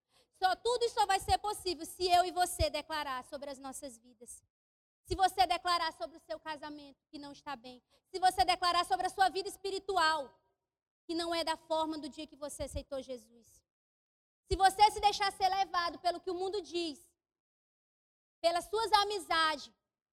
Só 0.41 0.55
tudo 0.55 0.85
isso 0.85 0.93
só 0.93 1.05
vai 1.05 1.19
ser 1.19 1.37
possível 1.39 1.85
se 1.85 2.07
eu 2.07 2.23
e 2.23 2.31
você 2.31 2.69
declarar 2.69 3.23
sobre 3.25 3.49
as 3.49 3.57
nossas 3.57 3.97
vidas. 3.97 4.43
Se 5.03 5.15
você 5.15 5.47
declarar 5.47 5.91
sobre 5.93 6.17
o 6.17 6.19
seu 6.19 6.39
casamento 6.39 7.03
que 7.09 7.17
não 7.17 7.31
está 7.31 7.55
bem, 7.55 7.81
se 8.11 8.19
você 8.19 8.45
declarar 8.45 8.85
sobre 8.85 9.07
a 9.07 9.09
sua 9.09 9.29
vida 9.29 9.49
espiritual 9.49 10.29
que 11.07 11.15
não 11.15 11.33
é 11.33 11.41
da 11.41 11.55
forma 11.55 11.97
do 11.97 12.09
dia 12.09 12.27
que 12.27 12.35
você 12.35 12.63
aceitou 12.63 13.01
Jesus. 13.01 13.47
Se 14.47 14.57
você 14.57 14.91
se 14.91 14.99
deixar 14.99 15.31
ser 15.31 15.47
levado 15.47 15.97
pelo 15.99 16.19
que 16.19 16.29
o 16.29 16.39
mundo 16.41 16.61
diz, 16.61 16.99
pelas 18.41 18.65
suas 18.65 18.91
amizades, 18.91 19.71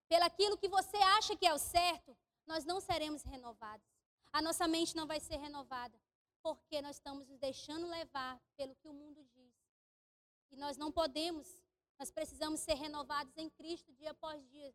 pelaquilo 0.08 0.56
que 0.56 0.68
você 0.68 0.96
acha 1.18 1.36
que 1.36 1.46
é 1.46 1.52
o 1.52 1.58
certo, 1.58 2.16
nós 2.46 2.64
não 2.64 2.80
seremos 2.80 3.24
renovados. 3.24 3.88
A 4.32 4.40
nossa 4.40 4.68
mente 4.68 4.94
não 4.94 5.06
vai 5.06 5.18
ser 5.18 5.36
renovada, 5.36 5.98
porque 6.40 6.80
nós 6.80 6.94
estamos 6.96 7.26
nos 7.26 7.40
deixando 7.40 7.88
levar 7.88 8.40
pelo 8.56 8.76
que 8.76 8.88
o 8.88 8.92
mundo 8.92 9.20
diz. 9.24 9.52
E 10.52 10.56
nós 10.56 10.76
não 10.76 10.92
podemos, 10.92 11.58
nós 11.98 12.12
precisamos 12.12 12.60
ser 12.60 12.74
renovados 12.74 13.36
em 13.36 13.50
Cristo 13.50 13.92
dia 13.92 14.12
após 14.12 14.48
dia. 14.48 14.72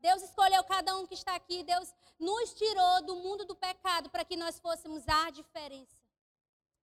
Deus 0.00 0.22
escolheu 0.22 0.64
cada 0.64 0.96
um 0.96 1.06
que 1.06 1.14
está 1.14 1.34
aqui. 1.34 1.62
Deus 1.62 1.94
nos 2.18 2.54
tirou 2.54 3.02
do 3.02 3.16
mundo 3.16 3.44
do 3.44 3.54
pecado 3.54 4.10
para 4.10 4.24
que 4.24 4.36
nós 4.36 4.58
fôssemos 4.58 5.06
a 5.06 5.30
diferença. 5.30 6.00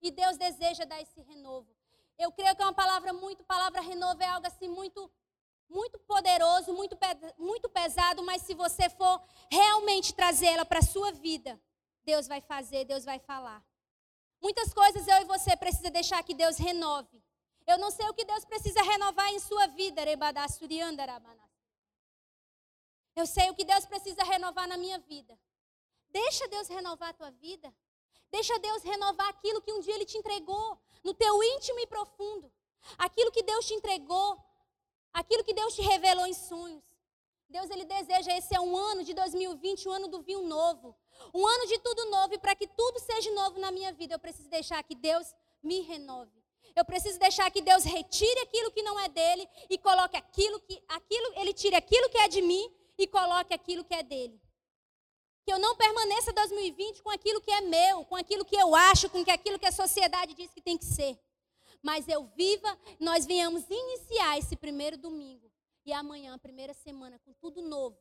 E 0.01 0.11
Deus 0.11 0.37
deseja 0.37 0.85
dar 0.85 1.01
esse 1.01 1.19
renovo. 1.21 1.75
Eu 2.17 2.31
creio 2.31 2.55
que 2.55 2.61
é 2.61 2.65
uma 2.65 2.73
palavra 2.73 3.13
muito, 3.13 3.43
palavra 3.43 3.81
renovo 3.81 4.21
é 4.21 4.27
algo 4.27 4.47
assim 4.47 4.67
muito, 4.67 5.11
muito 5.69 5.99
poderoso, 5.99 6.73
muito, 6.73 6.97
muito 7.37 7.69
pesado, 7.69 8.23
mas 8.23 8.41
se 8.41 8.53
você 8.55 8.89
for 8.89 9.21
realmente 9.51 10.13
trazê-la 10.13 10.65
para 10.65 10.79
a 10.79 10.83
sua 10.83 11.11
vida, 11.11 11.59
Deus 12.03 12.27
vai 12.27 12.41
fazer, 12.41 12.85
Deus 12.85 13.05
vai 13.05 13.19
falar. 13.19 13.63
Muitas 14.41 14.73
coisas 14.73 15.07
eu 15.07 15.17
e 15.17 15.25
você 15.25 15.55
precisa 15.55 15.89
deixar 15.89 16.23
que 16.23 16.33
Deus 16.33 16.57
renove. 16.57 17.21
Eu 17.65 17.77
não 17.77 17.91
sei 17.91 18.07
o 18.07 18.13
que 18.13 18.25
Deus 18.25 18.45
precisa 18.45 18.81
renovar 18.81 19.27
em 19.29 19.39
sua 19.39 19.67
vida, 19.67 20.03
Rebadassuriandarabana. 20.03 21.46
Eu 23.19 23.25
sei 23.25 23.49
o 23.49 23.55
que 23.55 23.65
Deus 23.65 23.83
precisa 23.91 24.23
renovar 24.23 24.67
na 24.67 24.77
minha 24.77 24.99
vida. 24.99 25.33
Deixa 26.11 26.47
Deus 26.47 26.67
renovar 26.67 27.09
a 27.09 27.13
tua 27.13 27.31
vida. 27.31 27.73
Deixa 28.29 28.59
Deus 28.59 28.83
renovar 28.83 29.29
aquilo 29.29 29.59
que 29.59 29.73
um 29.73 29.79
dia 29.79 29.95
Ele 29.95 30.05
te 30.05 30.19
entregou, 30.19 30.77
no 31.03 31.15
teu 31.15 31.33
íntimo 31.43 31.79
e 31.79 31.87
profundo. 31.87 32.51
Aquilo 32.95 33.31
que 33.31 33.41
Deus 33.41 33.65
te 33.65 33.73
entregou, 33.73 34.37
aquilo 35.11 35.43
que 35.43 35.55
Deus 35.61 35.73
te 35.75 35.81
revelou 35.81 36.27
em 36.27 36.33
sonhos. 36.33 36.83
Deus, 37.49 37.67
Ele 37.71 37.85
deseja, 37.85 38.37
esse 38.37 38.53
é 38.55 38.59
um 38.59 38.77
ano 38.77 39.03
de 39.03 39.15
2020, 39.15 39.89
um 39.89 39.93
ano 39.93 40.07
do 40.09 40.21
vinho 40.21 40.43
novo. 40.43 40.95
Um 41.33 41.47
ano 41.47 41.65
de 41.65 41.79
tudo 41.79 42.05
novo, 42.11 42.35
e 42.35 42.37
para 42.37 42.55
que 42.55 42.67
tudo 42.67 42.99
seja 42.99 43.31
novo 43.31 43.59
na 43.59 43.71
minha 43.71 43.91
vida, 43.93 44.13
eu 44.13 44.19
preciso 44.19 44.47
deixar 44.47 44.83
que 44.83 44.93
Deus 44.93 45.33
me 45.63 45.81
renove. 45.81 46.43
Eu 46.75 46.85
preciso 46.85 47.17
deixar 47.17 47.49
que 47.49 47.61
Deus 47.61 47.83
retire 47.83 48.39
aquilo 48.41 48.71
que 48.71 48.83
não 48.83 48.99
é 48.99 49.09
dele 49.09 49.49
e 49.67 49.77
coloque 49.79 50.15
aquilo 50.15 50.59
que 50.59 50.79
aquilo, 50.87 51.33
ele 51.37 51.51
tire 51.51 51.75
aquilo 51.75 52.09
que 52.09 52.19
é 52.19 52.27
de 52.27 52.43
mim 52.43 52.76
e 52.97 53.07
coloque 53.07 53.53
aquilo 53.53 53.83
que 53.83 53.93
é 53.93 54.03
dele. 54.03 54.41
Que 55.43 55.53
eu 55.53 55.59
não 55.59 55.75
permaneça 55.75 56.33
2020 56.33 57.01
com 57.01 57.09
aquilo 57.09 57.41
que 57.41 57.51
é 57.51 57.61
meu, 57.61 58.03
com 58.05 58.15
aquilo 58.15 58.43
que 58.43 58.55
eu 58.55 58.75
acho, 58.75 59.09
com 59.09 59.19
aquilo 59.29 59.59
que 59.59 59.65
a 59.65 59.71
sociedade 59.71 60.33
diz 60.33 60.51
que 60.51 60.61
tem 60.61 60.77
que 60.77 60.85
ser. 60.85 61.17
Mas 61.81 62.07
eu 62.07 62.25
viva, 62.35 62.77
nós 62.99 63.25
venhamos 63.25 63.63
iniciar 63.69 64.37
esse 64.37 64.55
primeiro 64.55 64.97
domingo 64.97 65.49
e 65.85 65.93
amanhã, 65.93 66.33
a 66.33 66.37
primeira 66.37 66.73
semana, 66.73 67.17
com 67.19 67.31
tudo 67.33 67.61
novo. 67.61 67.97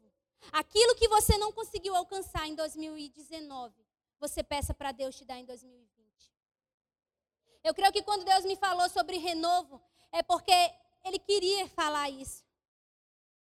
Aquilo 0.53 0.95
que 0.97 1.09
você 1.09 1.39
não 1.39 1.53
conseguiu 1.53 1.95
alcançar 1.95 2.49
em 2.49 2.55
2019, 2.55 3.75
você 4.19 4.43
peça 4.43 4.75
para 4.75 4.93
Deus 4.93 5.15
te 5.17 5.25
dar 5.25 5.39
em 5.39 5.45
2020. 5.45 5.87
Eu 7.63 7.75
creio 7.75 7.93
que 7.93 8.03
quando 8.03 8.25
Deus 8.25 8.45
me 8.45 8.57
falou 8.57 8.89
sobre 8.91 9.19
renovo, 9.19 9.81
é 10.11 10.23
porque 10.23 10.53
Ele 11.05 11.19
queria 11.19 11.69
falar 11.69 12.11
isso. 12.11 12.45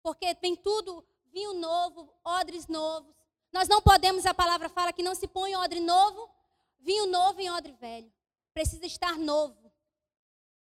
Porque 0.02 0.34
tem 0.36 0.56
tudo 0.56 1.06
vinho 1.32 1.54
novo, 1.54 2.14
odres 2.24 2.68
novos. 2.68 3.16
Nós 3.52 3.68
não 3.68 3.82
podemos, 3.82 4.26
a 4.26 4.34
palavra 4.34 4.70
fala 4.70 4.94
que 4.94 5.04
não 5.04 5.16
se 5.16 5.28
põe 5.28 5.56
odre 5.56 5.80
novo, 5.80 6.30
vinho 6.80 7.08
novo 7.08 7.40
em 7.42 7.50
odre 7.50 7.74
velho. 7.74 8.12
Precisa 8.54 8.86
estar 8.86 9.18
novo. 9.18 9.72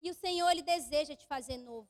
E 0.01 0.09
o 0.09 0.13
Senhor, 0.13 0.49
Ele 0.49 0.61
deseja 0.61 1.15
te 1.15 1.25
fazer 1.27 1.57
novo. 1.57 1.87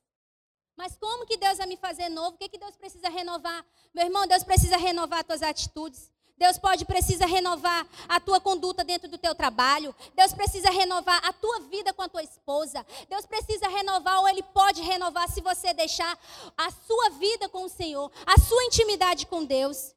Mas 0.76 0.96
como 0.96 1.26
que 1.26 1.38
Deus 1.38 1.58
vai 1.58 1.68
me 1.68 1.78
fazer 1.78 2.10
novo? 2.10 2.36
O 2.36 2.38
que, 2.38 2.50
que 2.50 2.58
Deus 2.58 2.76
precisa 2.76 3.10
renovar? 3.10 3.66
Meu 3.94 4.06
irmão, 4.06 4.28
Deus 4.28 4.44
precisa 4.44 4.78
renovar 4.78 5.20
as 5.20 5.26
tuas 5.26 5.42
atitudes. 5.44 6.12
Deus 6.42 6.58
pode 6.58 6.86
precisa 6.86 7.28
renovar 7.28 7.88
a 8.10 8.20
tua 8.20 8.42
conduta 8.42 8.84
dentro 8.84 9.08
do 9.08 9.16
teu 9.16 9.36
trabalho. 9.36 9.94
Deus 10.16 10.34
precisa 10.34 10.72
renovar 10.72 11.24
a 11.24 11.32
tua 11.32 11.60
vida 11.60 11.94
com 11.94 12.02
a 12.02 12.10
tua 12.10 12.24
esposa. 12.24 12.84
Deus 13.08 13.28
precisa 13.28 13.68
renovar 13.68 14.22
ou 14.22 14.28
ele 14.28 14.42
pode 14.42 14.82
renovar 14.82 15.30
se 15.30 15.40
você 15.40 15.72
deixar 15.72 16.18
a 16.58 16.72
sua 16.72 17.12
vida 17.12 17.48
com 17.48 17.66
o 17.66 17.70
Senhor, 17.70 18.12
a 18.26 18.40
sua 18.40 18.64
intimidade 18.64 19.28
com 19.28 19.46
Deus. 19.46 19.94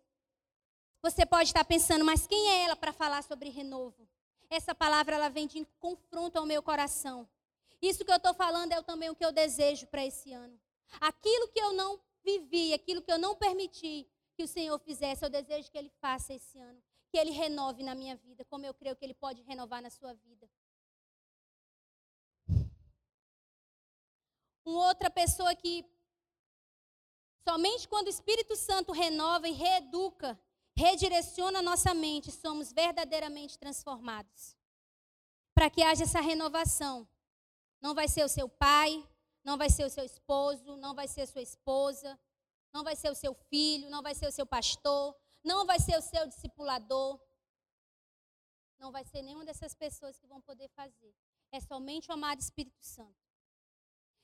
Você 1.00 1.24
pode 1.24 1.48
estar 1.48 1.64
pensando, 1.64 2.04
mas 2.04 2.26
quem 2.26 2.50
é 2.50 2.64
ela 2.64 2.76
para 2.76 2.92
falar 2.92 3.24
sobre 3.24 3.48
renovo? 3.48 4.06
Essa 4.50 4.74
palavra 4.74 5.14
ela 5.14 5.30
vem 5.30 5.46
de 5.46 5.66
confronto 5.80 6.38
ao 6.38 6.44
meu 6.44 6.62
coração. 6.62 7.26
Isso 7.80 8.04
que 8.04 8.12
eu 8.12 8.16
estou 8.16 8.34
falando 8.34 8.70
é 8.72 8.82
também 8.82 9.08
o 9.08 9.16
que 9.16 9.24
eu 9.24 9.32
desejo 9.32 9.86
para 9.86 10.04
esse 10.04 10.34
ano. 10.34 10.60
Aquilo 11.00 11.48
que 11.48 11.58
eu 11.58 11.72
não 11.72 11.98
vivi, 12.22 12.74
aquilo 12.74 13.00
que 13.00 13.10
eu 13.10 13.18
não 13.18 13.34
permiti, 13.34 14.06
que 14.34 14.42
o 14.42 14.48
Senhor 14.48 14.78
fizesse, 14.78 15.24
eu 15.24 15.30
desejo 15.30 15.70
que 15.70 15.78
Ele 15.78 15.90
faça 16.00 16.34
esse 16.34 16.58
ano. 16.58 16.82
Que 17.10 17.18
Ele 17.18 17.30
renove 17.30 17.82
na 17.82 17.94
minha 17.94 18.16
vida, 18.16 18.44
como 18.44 18.66
eu 18.66 18.74
creio 18.74 18.96
que 18.96 19.04
Ele 19.04 19.14
pode 19.14 19.42
renovar 19.42 19.80
na 19.80 19.90
sua 19.90 20.12
vida. 20.14 20.50
Uma 24.64 24.88
outra 24.88 25.10
pessoa 25.10 25.54
que 25.54 25.84
somente 27.46 27.86
quando 27.86 28.06
o 28.06 28.10
Espírito 28.10 28.56
Santo 28.56 28.92
renova 28.92 29.46
e 29.46 29.52
reeduca, 29.52 30.38
redireciona 30.76 31.58
a 31.58 31.62
nossa 31.62 31.92
mente, 31.94 32.32
somos 32.32 32.72
verdadeiramente 32.72 33.58
transformados. 33.58 34.56
Para 35.54 35.70
que 35.70 35.82
haja 35.82 36.04
essa 36.04 36.20
renovação. 36.20 37.06
Não 37.80 37.94
vai 37.94 38.08
ser 38.08 38.24
o 38.24 38.28
seu 38.28 38.48
pai, 38.48 39.06
não 39.44 39.58
vai 39.58 39.68
ser 39.68 39.84
o 39.84 39.90
seu 39.90 40.04
esposo, 40.04 40.76
não 40.76 40.94
vai 40.94 41.06
ser 41.06 41.22
a 41.22 41.26
sua 41.26 41.42
esposa, 41.42 42.18
não 42.74 42.82
vai 42.82 42.96
ser 42.96 43.08
o 43.08 43.14
seu 43.14 43.32
filho, 43.48 43.88
não 43.88 44.02
vai 44.02 44.14
ser 44.16 44.26
o 44.26 44.32
seu 44.32 44.44
pastor, 44.44 45.16
não 45.44 45.64
vai 45.64 45.78
ser 45.78 45.96
o 45.96 46.02
seu 46.02 46.26
discipulador. 46.26 47.20
Não 48.80 48.90
vai 48.90 49.04
ser 49.04 49.22
nenhuma 49.22 49.44
dessas 49.44 49.74
pessoas 49.74 50.18
que 50.18 50.26
vão 50.26 50.40
poder 50.42 50.68
fazer. 50.70 51.14
É 51.52 51.60
somente 51.60 52.10
o 52.10 52.14
amado 52.14 52.40
Espírito 52.40 52.82
Santo. 52.82 53.22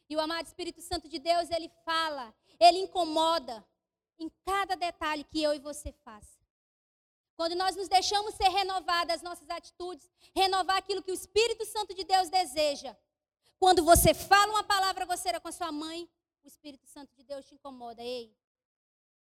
E 0.08 0.16
o 0.16 0.20
amado 0.20 0.46
Espírito 0.46 0.82
Santo 0.82 1.08
de 1.08 1.20
Deus, 1.20 1.48
ele 1.50 1.68
fala, 1.84 2.34
ele 2.58 2.78
incomoda 2.78 3.64
em 4.18 4.28
cada 4.44 4.74
detalhe 4.74 5.22
que 5.22 5.40
eu 5.40 5.54
e 5.54 5.60
você 5.60 5.92
faça. 6.04 6.40
Quando 7.36 7.54
nós 7.54 7.76
nos 7.76 7.88
deixamos 7.88 8.34
ser 8.34 8.48
renovadas 8.48 9.16
as 9.16 9.22
nossas 9.22 9.48
atitudes, 9.48 10.10
renovar 10.34 10.76
aquilo 10.78 11.02
que 11.02 11.12
o 11.12 11.14
Espírito 11.14 11.64
Santo 11.64 11.94
de 11.94 12.02
Deus 12.02 12.28
deseja. 12.28 12.94
Quando 13.58 13.84
você 13.84 14.12
fala 14.12 14.52
uma 14.52 14.64
palavra 14.64 15.04
grosseira 15.04 15.40
com 15.40 15.48
a 15.48 15.52
sua 15.52 15.70
mãe, 15.70 16.10
o 16.42 16.48
Espírito 16.48 16.86
Santo 16.86 17.14
de 17.14 17.22
Deus 17.22 17.46
te 17.46 17.54
incomoda. 17.54 18.02
Ei, 18.02 18.36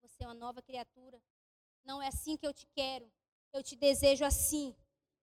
você 0.02 0.24
é 0.24 0.28
uma 0.28 0.34
nova 0.34 0.62
criatura. 0.62 1.22
Não 1.84 2.02
é 2.02 2.08
assim 2.08 2.38
que 2.38 2.46
eu 2.46 2.54
te 2.54 2.66
quero. 2.68 3.12
Eu 3.54 3.64
te 3.64 3.76
desejo 3.76 4.24
assim. 4.26 4.76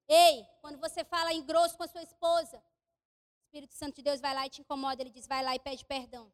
Ei, 0.07 0.47
quando 0.61 0.79
você 0.79 1.05
fala 1.05 1.33
em 1.33 1.45
grosso 1.45 1.77
com 1.77 1.83
a 1.83 1.89
sua 1.89 2.03
esposa, 2.03 2.59
o 2.59 3.45
Espírito 3.45 3.75
Santo 3.75 3.97
de 3.97 4.03
Deus 4.03 4.21
vai 4.21 4.35
lá 4.35 4.47
e 4.47 4.51
te 4.51 4.61
incomoda. 4.61 5.03
Ele 5.03 5.11
diz: 5.11 5.27
vai 5.27 5.43
lá 5.43 5.55
e 5.55 5.61
pede 5.61 5.85
perdão. 5.85 6.33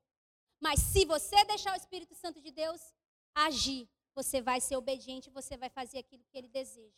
Mas 0.61 0.80
se 0.80 1.04
você 1.04 1.44
deixar 1.44 1.72
o 1.72 1.76
Espírito 1.76 2.14
Santo 2.14 2.40
de 2.40 2.50
Deus 2.50 2.94
agir, 3.35 3.88
você 4.14 4.40
vai 4.40 4.61
ser 4.61 4.76
obediente, 4.76 5.28
você 5.30 5.57
vai 5.57 5.68
fazer 5.68 5.98
aquilo 5.98 6.24
que 6.30 6.38
ele 6.38 6.48
deseja. 6.48 6.96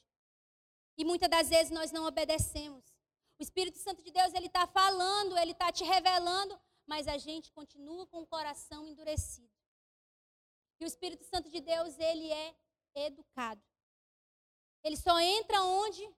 E 0.98 1.04
muitas 1.04 1.28
das 1.28 1.48
vezes 1.48 1.72
nós 1.72 1.90
não 1.90 2.04
obedecemos. 2.06 2.84
O 3.38 3.42
Espírito 3.42 3.78
Santo 3.78 4.02
de 4.02 4.10
Deus, 4.10 4.32
ele 4.34 4.46
está 4.46 4.66
falando, 4.66 5.36
ele 5.36 5.52
está 5.52 5.70
te 5.70 5.84
revelando, 5.84 6.58
mas 6.86 7.06
a 7.08 7.18
gente 7.18 7.52
continua 7.52 8.06
com 8.06 8.22
o 8.22 8.26
coração 8.26 8.86
endurecido. 8.86 9.55
E 10.78 10.84
o 10.84 10.86
Espírito 10.86 11.24
Santo 11.24 11.48
de 11.48 11.60
Deus, 11.60 11.98
ele 11.98 12.30
é 12.32 12.54
educado. 12.94 13.62
Ele 14.82 14.96
só 14.96 15.18
entra 15.18 15.62
onde 15.62 16.08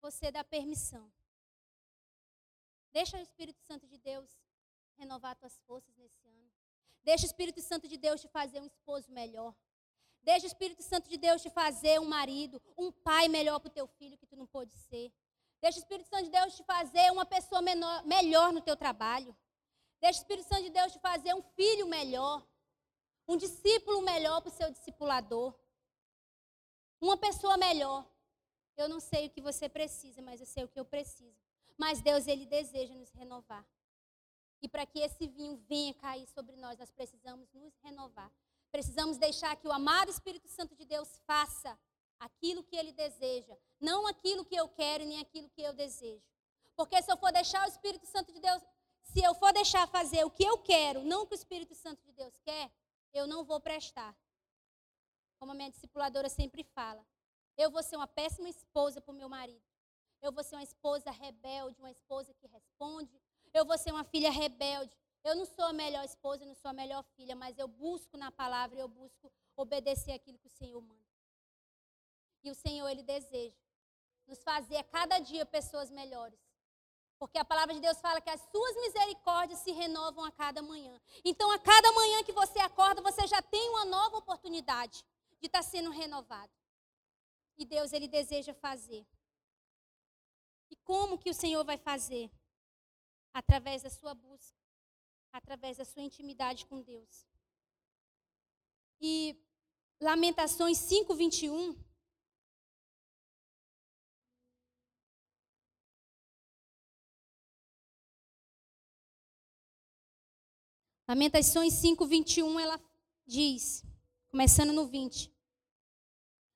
você 0.00 0.30
dá 0.30 0.42
permissão. 0.42 1.10
Deixa 2.92 3.16
o 3.16 3.20
Espírito 3.20 3.60
Santo 3.62 3.86
de 3.86 3.98
Deus 3.98 4.28
renovar 4.98 5.36
tuas 5.36 5.58
forças 5.60 5.96
nesse 5.96 6.26
ano. 6.26 6.50
Deixa 7.02 7.24
o 7.24 7.26
Espírito 7.26 7.60
Santo 7.62 7.88
de 7.88 7.96
Deus 7.96 8.20
te 8.20 8.28
fazer 8.28 8.60
um 8.60 8.66
esposo 8.66 9.10
melhor. 9.10 9.54
Deixa 10.22 10.44
o 10.44 10.48
Espírito 10.48 10.82
Santo 10.82 11.08
de 11.08 11.16
Deus 11.16 11.40
te 11.40 11.48
fazer 11.48 11.98
um 12.00 12.04
marido, 12.04 12.60
um 12.76 12.92
pai 12.92 13.28
melhor 13.28 13.58
para 13.58 13.68
o 13.68 13.72
teu 13.72 13.86
filho 13.86 14.18
que 14.18 14.26
tu 14.26 14.36
não 14.36 14.46
pode 14.46 14.72
ser. 14.72 15.10
Deixa 15.60 15.78
o 15.78 15.82
Espírito 15.82 16.08
Santo 16.08 16.24
de 16.24 16.30
Deus 16.30 16.56
te 16.56 16.64
fazer 16.64 17.10
uma 17.12 17.24
pessoa 17.24 17.62
menor, 17.62 18.04
melhor 18.04 18.52
no 18.52 18.60
teu 18.60 18.76
trabalho. 18.76 19.34
Deixa 20.00 20.18
o 20.18 20.22
Espírito 20.22 20.48
Santo 20.48 20.64
de 20.64 20.70
Deus 20.70 20.92
te 20.92 20.98
fazer 20.98 21.34
um 21.34 21.42
filho 21.42 21.86
melhor 21.86 22.46
um 23.30 23.36
discípulo 23.36 24.02
melhor 24.02 24.40
para 24.40 24.48
o 24.48 24.52
seu 24.60 24.68
discipulador, 24.72 25.54
uma 27.00 27.16
pessoa 27.16 27.56
melhor. 27.56 28.04
Eu 28.76 28.88
não 28.88 28.98
sei 28.98 29.26
o 29.26 29.30
que 29.30 29.40
você 29.40 29.68
precisa, 29.68 30.20
mas 30.20 30.40
eu 30.40 30.46
sei 30.46 30.64
o 30.64 30.68
que 30.68 30.80
eu 30.80 30.84
preciso. 30.84 31.40
Mas 31.78 32.02
Deus, 32.02 32.26
Ele 32.26 32.44
deseja 32.44 32.92
nos 32.92 33.12
renovar. 33.12 33.64
E 34.60 34.68
para 34.68 34.84
que 34.84 34.98
esse 34.98 35.28
vinho 35.28 35.56
venha 35.68 35.94
cair 35.94 36.26
sobre 36.26 36.56
nós, 36.56 36.76
nós 36.76 36.90
precisamos 36.90 37.52
nos 37.52 37.72
renovar. 37.84 38.30
Precisamos 38.72 39.16
deixar 39.16 39.54
que 39.54 39.68
o 39.68 39.72
amado 39.72 40.10
Espírito 40.10 40.48
Santo 40.48 40.74
de 40.74 40.84
Deus 40.84 41.08
faça 41.24 41.78
aquilo 42.18 42.64
que 42.64 42.76
Ele 42.76 42.92
deseja, 42.92 43.56
não 43.80 44.08
aquilo 44.08 44.44
que 44.44 44.56
eu 44.56 44.68
quero 44.68 45.04
nem 45.04 45.20
aquilo 45.20 45.48
que 45.50 45.62
eu 45.62 45.72
desejo. 45.72 46.26
Porque 46.74 47.00
se 47.00 47.10
eu 47.12 47.16
for 47.16 47.32
deixar 47.32 47.64
o 47.64 47.70
Espírito 47.70 48.06
Santo 48.06 48.32
de 48.32 48.40
Deus, 48.40 48.60
se 49.04 49.22
eu 49.22 49.34
for 49.36 49.52
deixar 49.52 49.86
fazer 49.86 50.24
o 50.24 50.30
que 50.30 50.44
eu 50.44 50.58
quero, 50.58 51.04
não 51.04 51.22
o 51.22 51.26
que 51.26 51.34
o 51.34 51.42
Espírito 51.42 51.74
Santo 51.76 52.02
de 52.02 52.12
Deus 52.12 52.36
quer, 52.44 52.70
eu 53.12 53.26
não 53.26 53.44
vou 53.44 53.60
prestar. 53.60 54.16
Como 55.38 55.52
a 55.52 55.54
minha 55.54 55.70
discipuladora 55.70 56.28
sempre 56.28 56.62
fala. 56.62 57.04
Eu 57.56 57.70
vou 57.70 57.82
ser 57.82 57.96
uma 57.96 58.06
péssima 58.06 58.48
esposa 58.48 59.00
para 59.00 59.12
o 59.12 59.16
meu 59.16 59.28
marido. 59.28 59.62
Eu 60.20 60.32
vou 60.32 60.44
ser 60.44 60.56
uma 60.56 60.62
esposa 60.62 61.10
rebelde, 61.10 61.78
uma 61.78 61.90
esposa 61.90 62.34
que 62.34 62.46
responde. 62.46 63.20
Eu 63.52 63.64
vou 63.64 63.76
ser 63.78 63.90
uma 63.92 64.04
filha 64.04 64.30
rebelde. 64.30 64.94
Eu 65.24 65.34
não 65.34 65.44
sou 65.44 65.64
a 65.66 65.72
melhor 65.72 66.04
esposa, 66.04 66.44
não 66.44 66.54
sou 66.54 66.70
a 66.70 66.74
melhor 66.74 67.02
filha, 67.16 67.34
mas 67.36 67.58
eu 67.58 67.68
busco 67.68 68.16
na 68.16 68.30
palavra, 68.30 68.78
eu 68.78 68.88
busco 68.88 69.32
obedecer 69.56 70.12
aquilo 70.12 70.38
que 70.38 70.46
o 70.46 70.50
Senhor 70.50 70.80
manda. 70.80 71.10
E 72.42 72.50
o 72.50 72.54
Senhor, 72.54 72.88
Ele 72.88 73.02
deseja 73.02 73.56
nos 74.26 74.42
fazer 74.42 74.76
a 74.76 74.84
cada 74.84 75.18
dia 75.18 75.44
pessoas 75.44 75.90
melhores. 75.90 76.38
Porque 77.20 77.36
a 77.36 77.44
palavra 77.44 77.74
de 77.74 77.80
Deus 77.80 78.00
fala 78.00 78.18
que 78.18 78.30
as 78.30 78.40
suas 78.50 78.74
misericórdias 78.76 79.58
se 79.58 79.72
renovam 79.72 80.24
a 80.24 80.32
cada 80.32 80.62
manhã. 80.62 80.98
Então, 81.22 81.50
a 81.50 81.58
cada 81.58 81.92
manhã 81.92 82.24
que 82.24 82.32
você 82.32 82.58
acorda, 82.60 83.02
você 83.02 83.26
já 83.26 83.42
tem 83.42 83.68
uma 83.68 83.84
nova 83.84 84.16
oportunidade 84.16 85.04
de 85.38 85.46
estar 85.46 85.62
sendo 85.62 85.90
renovado. 85.90 86.50
E 87.58 87.66
Deus, 87.66 87.92
Ele 87.92 88.08
deseja 88.08 88.54
fazer. 88.54 89.06
E 90.70 90.76
como 90.76 91.18
que 91.18 91.28
o 91.28 91.34
Senhor 91.34 91.62
vai 91.62 91.76
fazer? 91.76 92.30
Através 93.34 93.82
da 93.82 93.90
sua 93.90 94.14
busca, 94.14 94.56
através 95.30 95.76
da 95.76 95.84
sua 95.84 96.02
intimidade 96.02 96.64
com 96.64 96.80
Deus. 96.80 97.26
E 98.98 99.38
Lamentações 100.00 100.78
5, 100.78 101.14
21 101.14 101.89
Lamentações 111.10 111.72
5, 111.72 112.06
21, 112.06 112.60
ela 112.60 112.80
diz, 113.26 113.84
começando 114.28 114.72
no 114.72 114.86
20, 114.86 115.28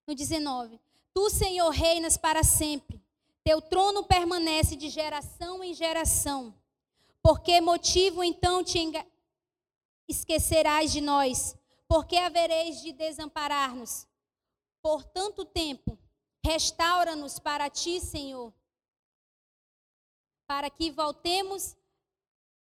no 0.07 0.15
19: 0.15 0.81
Tu, 1.13 1.29
Senhor, 1.29 1.69
reinas 1.71 2.17
para 2.17 2.45
sempre, 2.45 3.05
teu 3.43 3.61
trono 3.61 4.05
permanece 4.05 4.77
de 4.77 4.89
geração 4.89 5.65
em 5.65 5.75
geração. 5.75 6.55
Por 7.21 7.41
que 7.41 7.61
motivo 7.61 8.23
então 8.23 8.63
te 8.63 8.79
esquecerás 10.07 10.93
de 10.93 11.01
nós? 11.01 11.57
Por 11.89 12.07
que 12.07 12.17
havereis 12.17 12.81
de 12.81 12.93
desamparar-nos? 12.93 14.07
Por 14.81 15.03
tanto 15.03 15.45
tempo, 15.45 15.99
restaura-nos 16.47 17.41
para 17.41 17.69
ti, 17.69 18.01
Senhor, 18.01 18.55
para 20.47 20.71
que 20.71 20.93
voltemos 20.93 21.75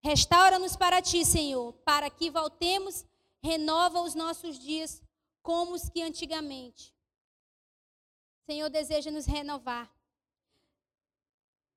Restaura-nos 0.02 0.76
para 0.76 1.02
ti, 1.02 1.26
Senhor, 1.26 1.74
para 1.86 2.10
que 2.10 2.32
voltemos, 2.32 3.06
renova 3.44 4.02
os 4.02 4.16
nossos 4.16 4.58
dias 4.58 5.02
como 5.42 5.74
os 5.74 5.90
que 5.90 6.02
antigamente. 6.02 6.96
Senhor 8.46 8.70
deseja 8.70 9.12
nos 9.12 9.26
renovar. 9.26 9.92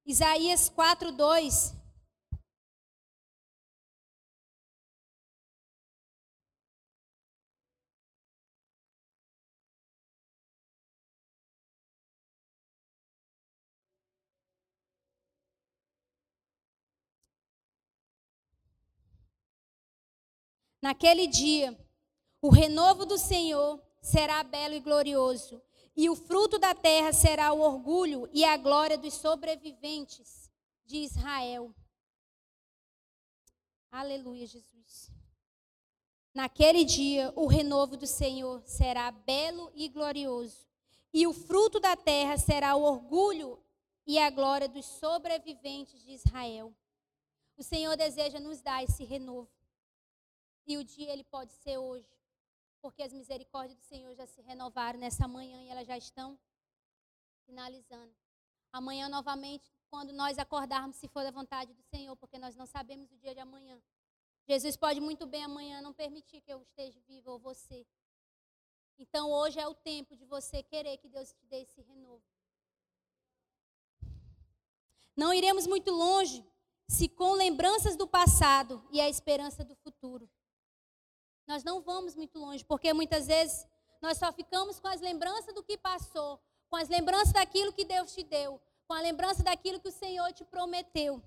Isaías 0.04 0.68
4, 0.68 1.12
Naquele 20.82 21.28
dia, 21.28 21.78
o 22.40 22.50
renovo 22.50 23.06
do 23.06 23.16
Senhor 23.16 23.80
será 24.00 24.42
belo 24.42 24.74
e 24.74 24.80
glorioso, 24.80 25.62
e 25.96 26.10
o 26.10 26.16
fruto 26.16 26.58
da 26.58 26.74
terra 26.74 27.12
será 27.12 27.52
o 27.52 27.60
orgulho 27.60 28.28
e 28.32 28.44
a 28.44 28.56
glória 28.56 28.98
dos 28.98 29.14
sobreviventes 29.14 30.50
de 30.84 30.96
Israel. 30.96 31.72
Aleluia, 33.92 34.44
Jesus. 34.44 35.12
Naquele 36.34 36.84
dia, 36.84 37.32
o 37.36 37.46
renovo 37.46 37.96
do 37.96 38.06
Senhor 38.06 38.60
será 38.66 39.12
belo 39.12 39.70
e 39.76 39.88
glorioso, 39.88 40.66
e 41.14 41.28
o 41.28 41.32
fruto 41.32 41.78
da 41.78 41.94
terra 41.94 42.36
será 42.38 42.74
o 42.74 42.82
orgulho 42.82 43.62
e 44.04 44.18
a 44.18 44.30
glória 44.30 44.68
dos 44.68 44.86
sobreviventes 44.86 46.02
de 46.02 46.10
Israel. 46.10 46.74
O 47.56 47.62
Senhor 47.62 47.96
deseja 47.96 48.40
nos 48.40 48.60
dar 48.60 48.82
esse 48.82 49.04
renovo. 49.04 49.61
E 50.66 50.76
o 50.76 50.84
dia 50.84 51.12
ele 51.12 51.24
pode 51.24 51.52
ser 51.52 51.78
hoje, 51.78 52.08
porque 52.80 53.02
as 53.02 53.12
misericórdias 53.12 53.78
do 53.78 53.84
Senhor 53.84 54.14
já 54.14 54.26
se 54.26 54.40
renovaram 54.42 54.98
nessa 54.98 55.26
manhã 55.26 55.62
e 55.62 55.68
elas 55.68 55.86
já 55.86 55.96
estão 55.96 56.38
finalizando. 57.44 58.14
Amanhã 58.72 59.08
novamente, 59.08 59.70
quando 59.90 60.12
nós 60.12 60.38
acordarmos, 60.38 60.96
se 60.96 61.08
for 61.08 61.22
da 61.22 61.30
vontade 61.30 61.74
do 61.74 61.82
Senhor, 61.82 62.16
porque 62.16 62.38
nós 62.38 62.56
não 62.56 62.64
sabemos 62.64 63.10
o 63.10 63.16
dia 63.18 63.34
de 63.34 63.40
amanhã. 63.40 63.80
Jesus 64.48 64.76
pode 64.76 65.00
muito 65.00 65.26
bem 65.26 65.44
amanhã 65.44 65.80
não 65.80 65.92
permitir 65.92 66.40
que 66.40 66.52
eu 66.52 66.62
esteja 66.62 66.98
viva 67.00 67.30
ou 67.30 67.38
você. 67.38 67.86
Então 68.98 69.30
hoje 69.30 69.58
é 69.58 69.66
o 69.66 69.74
tempo 69.74 70.16
de 70.16 70.24
você 70.24 70.62
querer 70.62 70.96
que 70.98 71.08
Deus 71.08 71.32
te 71.32 71.44
dê 71.46 71.62
esse 71.62 71.80
renovo. 71.82 72.22
Não 75.16 75.32
iremos 75.34 75.66
muito 75.66 75.90
longe 75.90 76.44
se 76.88 77.08
com 77.08 77.32
lembranças 77.32 77.96
do 77.96 78.06
passado 78.06 78.86
e 78.90 79.00
a 79.00 79.08
esperança 79.08 79.64
do 79.64 79.74
futuro. 79.76 80.28
Nós 81.52 81.62
não 81.62 81.82
vamos 81.82 82.16
muito 82.16 82.38
longe, 82.38 82.64
porque 82.64 82.94
muitas 82.94 83.26
vezes 83.26 83.68
nós 84.00 84.16
só 84.16 84.32
ficamos 84.32 84.80
com 84.80 84.88
as 84.88 85.02
lembranças 85.02 85.54
do 85.54 85.62
que 85.62 85.76
passou, 85.76 86.40
com 86.70 86.76
as 86.76 86.88
lembranças 86.88 87.34
daquilo 87.34 87.74
que 87.74 87.84
Deus 87.84 88.14
te 88.14 88.22
deu, 88.22 88.58
com 88.86 88.94
a 88.94 89.02
lembrança 89.02 89.42
daquilo 89.42 89.78
que 89.78 89.88
o 89.90 89.92
Senhor 89.92 90.32
te 90.32 90.46
prometeu. 90.46 91.22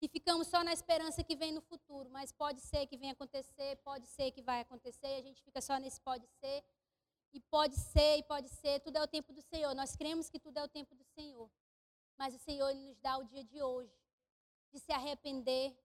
E 0.00 0.06
ficamos 0.08 0.46
só 0.46 0.62
na 0.62 0.72
esperança 0.72 1.24
que 1.24 1.34
vem 1.34 1.50
no 1.50 1.60
futuro, 1.60 2.08
mas 2.08 2.30
pode 2.30 2.60
ser 2.60 2.86
que 2.86 2.96
venha 2.96 3.10
acontecer, 3.10 3.74
pode 3.78 4.06
ser 4.06 4.30
que 4.30 4.42
vai 4.42 4.60
acontecer, 4.60 5.08
e 5.08 5.18
a 5.18 5.22
gente 5.22 5.42
fica 5.42 5.60
só 5.60 5.76
nesse 5.76 6.00
pode 6.00 6.28
ser, 6.38 6.62
e 7.32 7.40
pode 7.40 7.74
ser, 7.80 8.18
e 8.18 8.22
pode 8.22 8.48
ser, 8.48 8.78
tudo 8.78 8.98
é 8.98 9.02
o 9.02 9.08
tempo 9.08 9.32
do 9.32 9.42
Senhor. 9.42 9.74
Nós 9.74 9.96
cremos 9.96 10.30
que 10.30 10.38
tudo 10.38 10.58
é 10.58 10.62
o 10.62 10.68
tempo 10.68 10.94
do 10.94 11.04
Senhor. 11.16 11.50
Mas 12.16 12.32
o 12.32 12.38
Senhor 12.38 12.72
nos 12.76 12.96
dá 13.00 13.18
o 13.18 13.24
dia 13.24 13.42
de 13.42 13.60
hoje, 13.60 13.92
de 14.72 14.78
se 14.78 14.92
arrepender, 14.92 15.76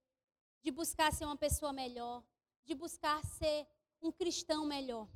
de 0.62 0.70
buscar 0.70 1.12
ser 1.12 1.26
uma 1.26 1.36
pessoa 1.36 1.74
melhor, 1.74 2.24
de 2.66 2.74
buscar 2.74 3.24
ser 3.24 3.68
um 4.02 4.12
cristão 4.12 4.66
melhor. 4.66 5.08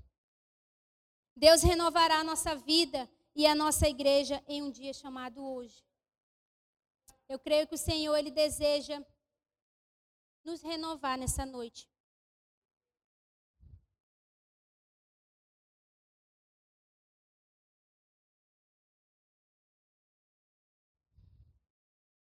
Deus 1.36 1.62
renovará 1.62 2.20
a 2.20 2.24
nossa 2.24 2.56
vida 2.56 3.10
e 3.36 3.48
a 3.48 3.56
nossa 3.56 3.88
igreja 3.88 4.44
em 4.48 4.62
um 4.62 4.72
dia 4.72 4.94
chamado 4.94 5.44
hoje. 5.44 5.84
Eu 7.28 7.40
creio 7.40 7.68
que 7.68 7.76
o 7.76 7.78
Senhor 7.78 8.16
ele 8.16 8.32
deseja 8.32 9.04
nos 10.44 10.62
renovar 10.62 11.18
nessa 11.18 11.46
noite. 11.46 11.90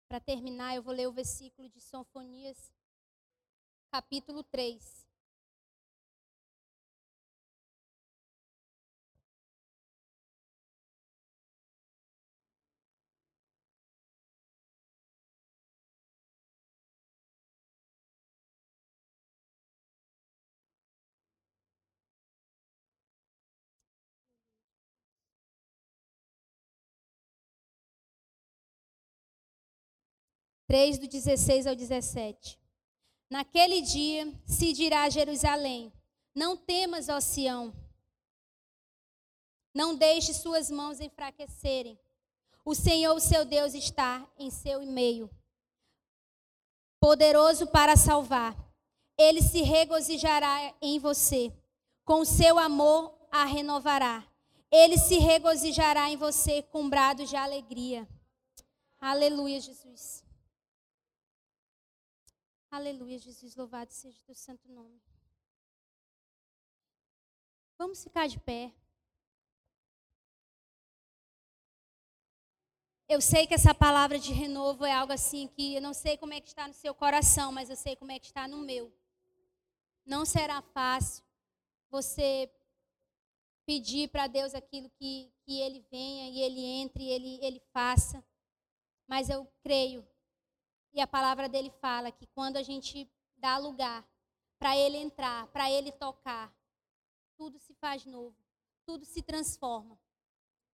Para 0.07 0.21
terminar, 0.21 0.75
eu 0.75 0.83
vou 0.83 0.95
ler 0.95 1.07
o 1.07 1.13
versículo 1.13 1.69
de 1.69 1.81
Sonfonias, 1.81 2.73
capítulo 3.91 4.43
3. 4.45 5.08
Três 30.69 30.99
do 30.99 31.09
16 31.09 31.67
ao 31.67 31.75
17. 31.75 32.59
Naquele 33.31 33.81
dia 33.81 34.31
se 34.45 34.75
dirá 34.75 35.05
a 35.05 35.09
Jerusalém: 35.09 35.91
Não 36.35 36.59
temas, 36.59 37.09
ó 37.09 37.19
Sião. 37.23 37.73
Não 39.75 39.97
deixe 39.97 40.35
suas 40.35 40.71
mãos 40.71 41.01
enfraquecerem. 41.01 41.99
O 42.67 42.75
Senhor, 42.75 43.15
o 43.17 43.21
seu 43.21 43.47
Deus, 43.47 43.73
está 43.73 44.29
em 44.39 44.51
seu 44.51 44.85
meio, 44.85 45.31
poderoso 47.01 47.67
para 47.69 47.97
salvar. 47.97 48.55
Ele 49.17 49.41
se 49.41 49.63
regozijará 49.63 50.75
em 50.83 50.99
você, 50.99 51.51
com 52.05 52.27
seu 52.27 52.59
amor 52.59 53.19
a 53.31 53.47
renovará. 53.47 54.23
Ele 54.71 54.99
se 54.99 55.17
regozijará 55.17 56.11
em 56.11 56.17
você 56.19 56.61
com 56.61 56.91
de 57.27 57.37
alegria. 57.37 58.07
Aleluia, 59.01 59.59
Jesus. 59.63 60.28
Aleluia, 62.71 63.19
Jesus, 63.19 63.57
louvado 63.57 63.93
seja 63.93 64.19
o 64.19 64.23
teu 64.25 64.35
santo 64.35 64.69
nome. 64.71 65.01
Vamos 67.79 68.03
ficar 68.05 68.29
de 68.29 68.39
pé. 68.39 68.73
Eu 73.09 73.23
sei 73.23 73.47
que 73.47 73.55
essa 73.55 73.75
palavra 73.75 74.19
de 74.19 74.35
renovo 74.35 74.85
é 74.85 74.93
algo 74.93 75.15
assim 75.15 75.49
que 75.49 75.77
eu 75.77 75.81
não 75.81 75.95
sei 75.95 76.19
como 76.19 76.35
é 76.35 76.43
que 76.43 76.49
está 76.49 76.69
no 76.69 76.75
seu 76.75 76.95
coração, 76.95 77.51
mas 77.51 77.71
eu 77.71 77.77
sei 77.77 77.97
como 77.97 78.13
é 78.13 78.19
que 78.19 78.27
está 78.27 78.47
no 78.47 78.59
meu. 78.59 78.93
Não 80.05 80.27
será 80.27 80.61
fácil 80.61 81.25
você 81.91 82.53
pedir 83.65 84.11
para 84.11 84.27
Deus 84.27 84.55
aquilo 84.55 84.91
que, 84.91 85.33
que 85.47 85.59
Ele 85.59 85.81
venha 85.91 86.29
e 86.29 86.43
Ele 86.43 86.61
entre 86.61 87.05
e 87.05 87.11
Ele, 87.11 87.39
Ele 87.43 87.61
faça. 87.73 88.23
Mas 89.07 89.31
eu 89.31 89.51
creio 89.63 90.07
e 90.93 91.01
a 91.01 91.07
palavra 91.07 91.49
dele 91.49 91.71
fala 91.81 92.11
que 92.11 92.27
quando 92.27 92.57
a 92.57 92.63
gente 92.63 93.11
dá 93.37 93.59
lugar 93.59 94.07
para 94.59 94.77
ele 94.77 94.97
entrar, 94.97 95.47
para 95.49 95.71
ele 95.71 95.93
tocar, 95.93 96.53
tudo 97.37 97.59
se 97.59 97.75
faz 97.75 98.05
novo, 98.05 98.37
tudo 98.85 99.05
se 99.05 99.23
transforma. 99.23 99.99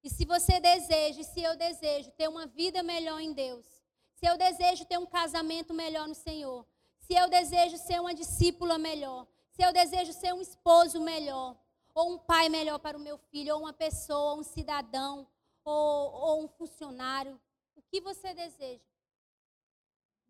E 0.02 0.10
se 0.10 0.24
você 0.24 0.60
deseja, 0.60 1.22
se 1.22 1.42
eu 1.42 1.56
desejo 1.56 2.10
ter 2.12 2.28
uma 2.28 2.46
vida 2.46 2.82
melhor 2.82 3.20
em 3.20 3.32
Deus, 3.32 3.66
se 4.14 4.26
eu 4.26 4.36
desejo 4.36 4.84
ter 4.84 4.98
um 4.98 5.06
casamento 5.06 5.74
melhor 5.74 6.08
no 6.08 6.14
Senhor, 6.14 6.66
se 6.98 7.14
eu 7.14 7.28
desejo 7.28 7.76
ser 7.76 8.00
uma 8.00 8.14
discípula 8.14 8.78
melhor, 8.78 9.26
se 9.50 9.62
eu 9.62 9.72
desejo 9.72 10.12
ser 10.12 10.32
um 10.32 10.40
esposo 10.40 11.00
melhor, 11.00 11.56
ou 11.94 12.12
um 12.12 12.18
pai 12.18 12.48
melhor 12.48 12.78
para 12.78 12.96
o 12.96 13.00
meu 13.00 13.16
filho, 13.16 13.54
ou 13.54 13.60
uma 13.62 13.72
pessoa, 13.72 14.32
ou 14.32 14.40
um 14.40 14.42
cidadão, 14.42 15.26
ou, 15.64 16.12
ou 16.12 16.44
um 16.44 16.48
funcionário, 16.48 17.40
o 17.76 17.82
que 17.82 18.00
você 18.00 18.34
deseja? 18.34 18.82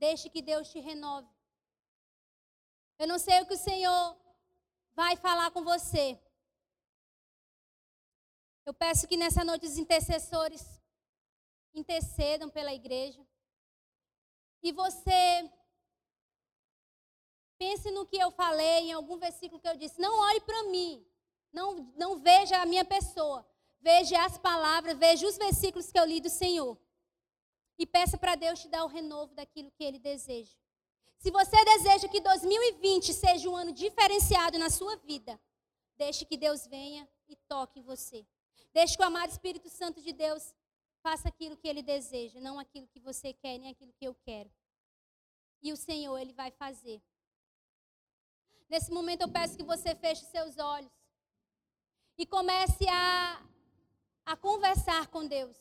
Deixe 0.06 0.28
que 0.28 0.42
Deus 0.42 0.68
te 0.70 0.80
renove. 0.80 1.32
Eu 2.98 3.06
não 3.08 3.18
sei 3.18 3.40
o 3.40 3.46
que 3.46 3.54
o 3.54 3.64
Senhor 3.68 4.04
vai 5.00 5.16
falar 5.16 5.50
com 5.50 5.62
você. 5.64 6.06
Eu 8.66 8.74
peço 8.74 9.08
que 9.08 9.16
nessa 9.16 9.42
noite 9.42 9.64
os 9.66 9.78
intercessores 9.78 10.62
intercedam 11.72 12.50
pela 12.50 12.74
igreja. 12.74 13.22
E 14.62 14.72
você 14.72 15.50
pense 17.56 17.90
no 17.90 18.06
que 18.06 18.18
eu 18.18 18.30
falei, 18.30 18.80
em 18.88 18.92
algum 18.92 19.16
versículo 19.16 19.60
que 19.62 19.68
eu 19.68 19.76
disse. 19.82 19.98
Não 19.98 20.14
olhe 20.28 20.42
para 20.42 20.64
mim. 20.64 20.92
Não, 21.50 21.68
não 21.96 22.18
veja 22.20 22.60
a 22.60 22.66
minha 22.66 22.84
pessoa. 22.84 23.40
Veja 23.80 24.22
as 24.22 24.36
palavras, 24.36 24.98
veja 24.98 25.26
os 25.26 25.38
versículos 25.38 25.90
que 25.90 25.98
eu 25.98 26.04
li 26.04 26.20
do 26.20 26.28
Senhor 26.28 26.78
e 27.78 27.86
peça 27.86 28.16
para 28.16 28.34
Deus 28.34 28.60
te 28.60 28.68
dar 28.68 28.84
o 28.84 28.88
renovo 28.88 29.34
daquilo 29.34 29.70
que 29.70 29.84
Ele 29.84 29.98
deseja. 29.98 30.54
Se 31.18 31.30
você 31.30 31.64
deseja 31.64 32.08
que 32.08 32.20
2020 32.20 33.12
seja 33.12 33.48
um 33.48 33.56
ano 33.56 33.72
diferenciado 33.72 34.58
na 34.58 34.70
sua 34.70 34.96
vida, 34.96 35.40
deixe 35.96 36.24
que 36.24 36.36
Deus 36.36 36.66
venha 36.66 37.08
e 37.28 37.36
toque 37.48 37.80
em 37.80 37.82
você. 37.82 38.26
Deixe 38.72 38.96
que 38.96 39.02
o 39.02 39.06
amado 39.06 39.30
Espírito 39.30 39.68
Santo 39.70 40.02
de 40.02 40.12
Deus 40.12 40.54
faça 41.02 41.28
aquilo 41.28 41.56
que 41.56 41.68
Ele 41.68 41.82
deseja, 41.82 42.40
não 42.40 42.58
aquilo 42.58 42.88
que 42.88 43.00
você 43.00 43.32
quer, 43.32 43.58
nem 43.58 43.70
aquilo 43.70 43.92
que 43.92 44.06
eu 44.06 44.14
quero. 44.14 44.50
E 45.62 45.72
o 45.72 45.76
Senhor, 45.76 46.18
Ele 46.18 46.32
vai 46.32 46.50
fazer. 46.50 47.02
Nesse 48.68 48.90
momento 48.90 49.22
eu 49.22 49.30
peço 49.30 49.56
que 49.56 49.62
você 49.62 49.94
feche 49.94 50.24
seus 50.26 50.58
olhos 50.58 50.92
e 52.18 52.26
comece 52.26 52.86
a, 52.88 53.42
a 54.26 54.36
conversar 54.36 55.06
com 55.08 55.26
Deus. 55.26 55.56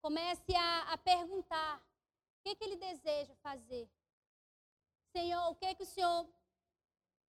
Comece 0.00 0.54
a, 0.56 0.92
a 0.92 0.98
perguntar 0.98 1.78
o 1.78 2.42
que, 2.42 2.54
que 2.56 2.64
ele 2.64 2.76
deseja 2.76 3.34
fazer. 3.36 3.88
Senhor, 5.12 5.50
o 5.50 5.54
que, 5.54 5.74
que 5.74 5.82
o 5.82 5.86
Senhor 5.86 6.28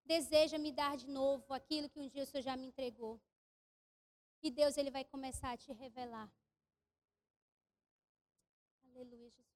deseja 0.06 0.58
me 0.58 0.72
dar 0.72 0.96
de 0.98 1.08
novo 1.08 1.54
aquilo 1.54 1.90
que 1.90 2.00
um 2.00 2.08
dia 2.08 2.24
o 2.24 2.26
Senhor 2.26 2.44
já 2.44 2.56
me 2.56 2.68
entregou. 2.68 3.20
E 4.42 4.50
Deus 4.50 4.78
ele 4.78 4.90
vai 4.90 5.04
começar 5.06 5.52
a 5.52 5.58
te 5.58 5.72
revelar. 5.72 6.30
Aleluia, 8.84 9.30
Jesus. 9.30 9.51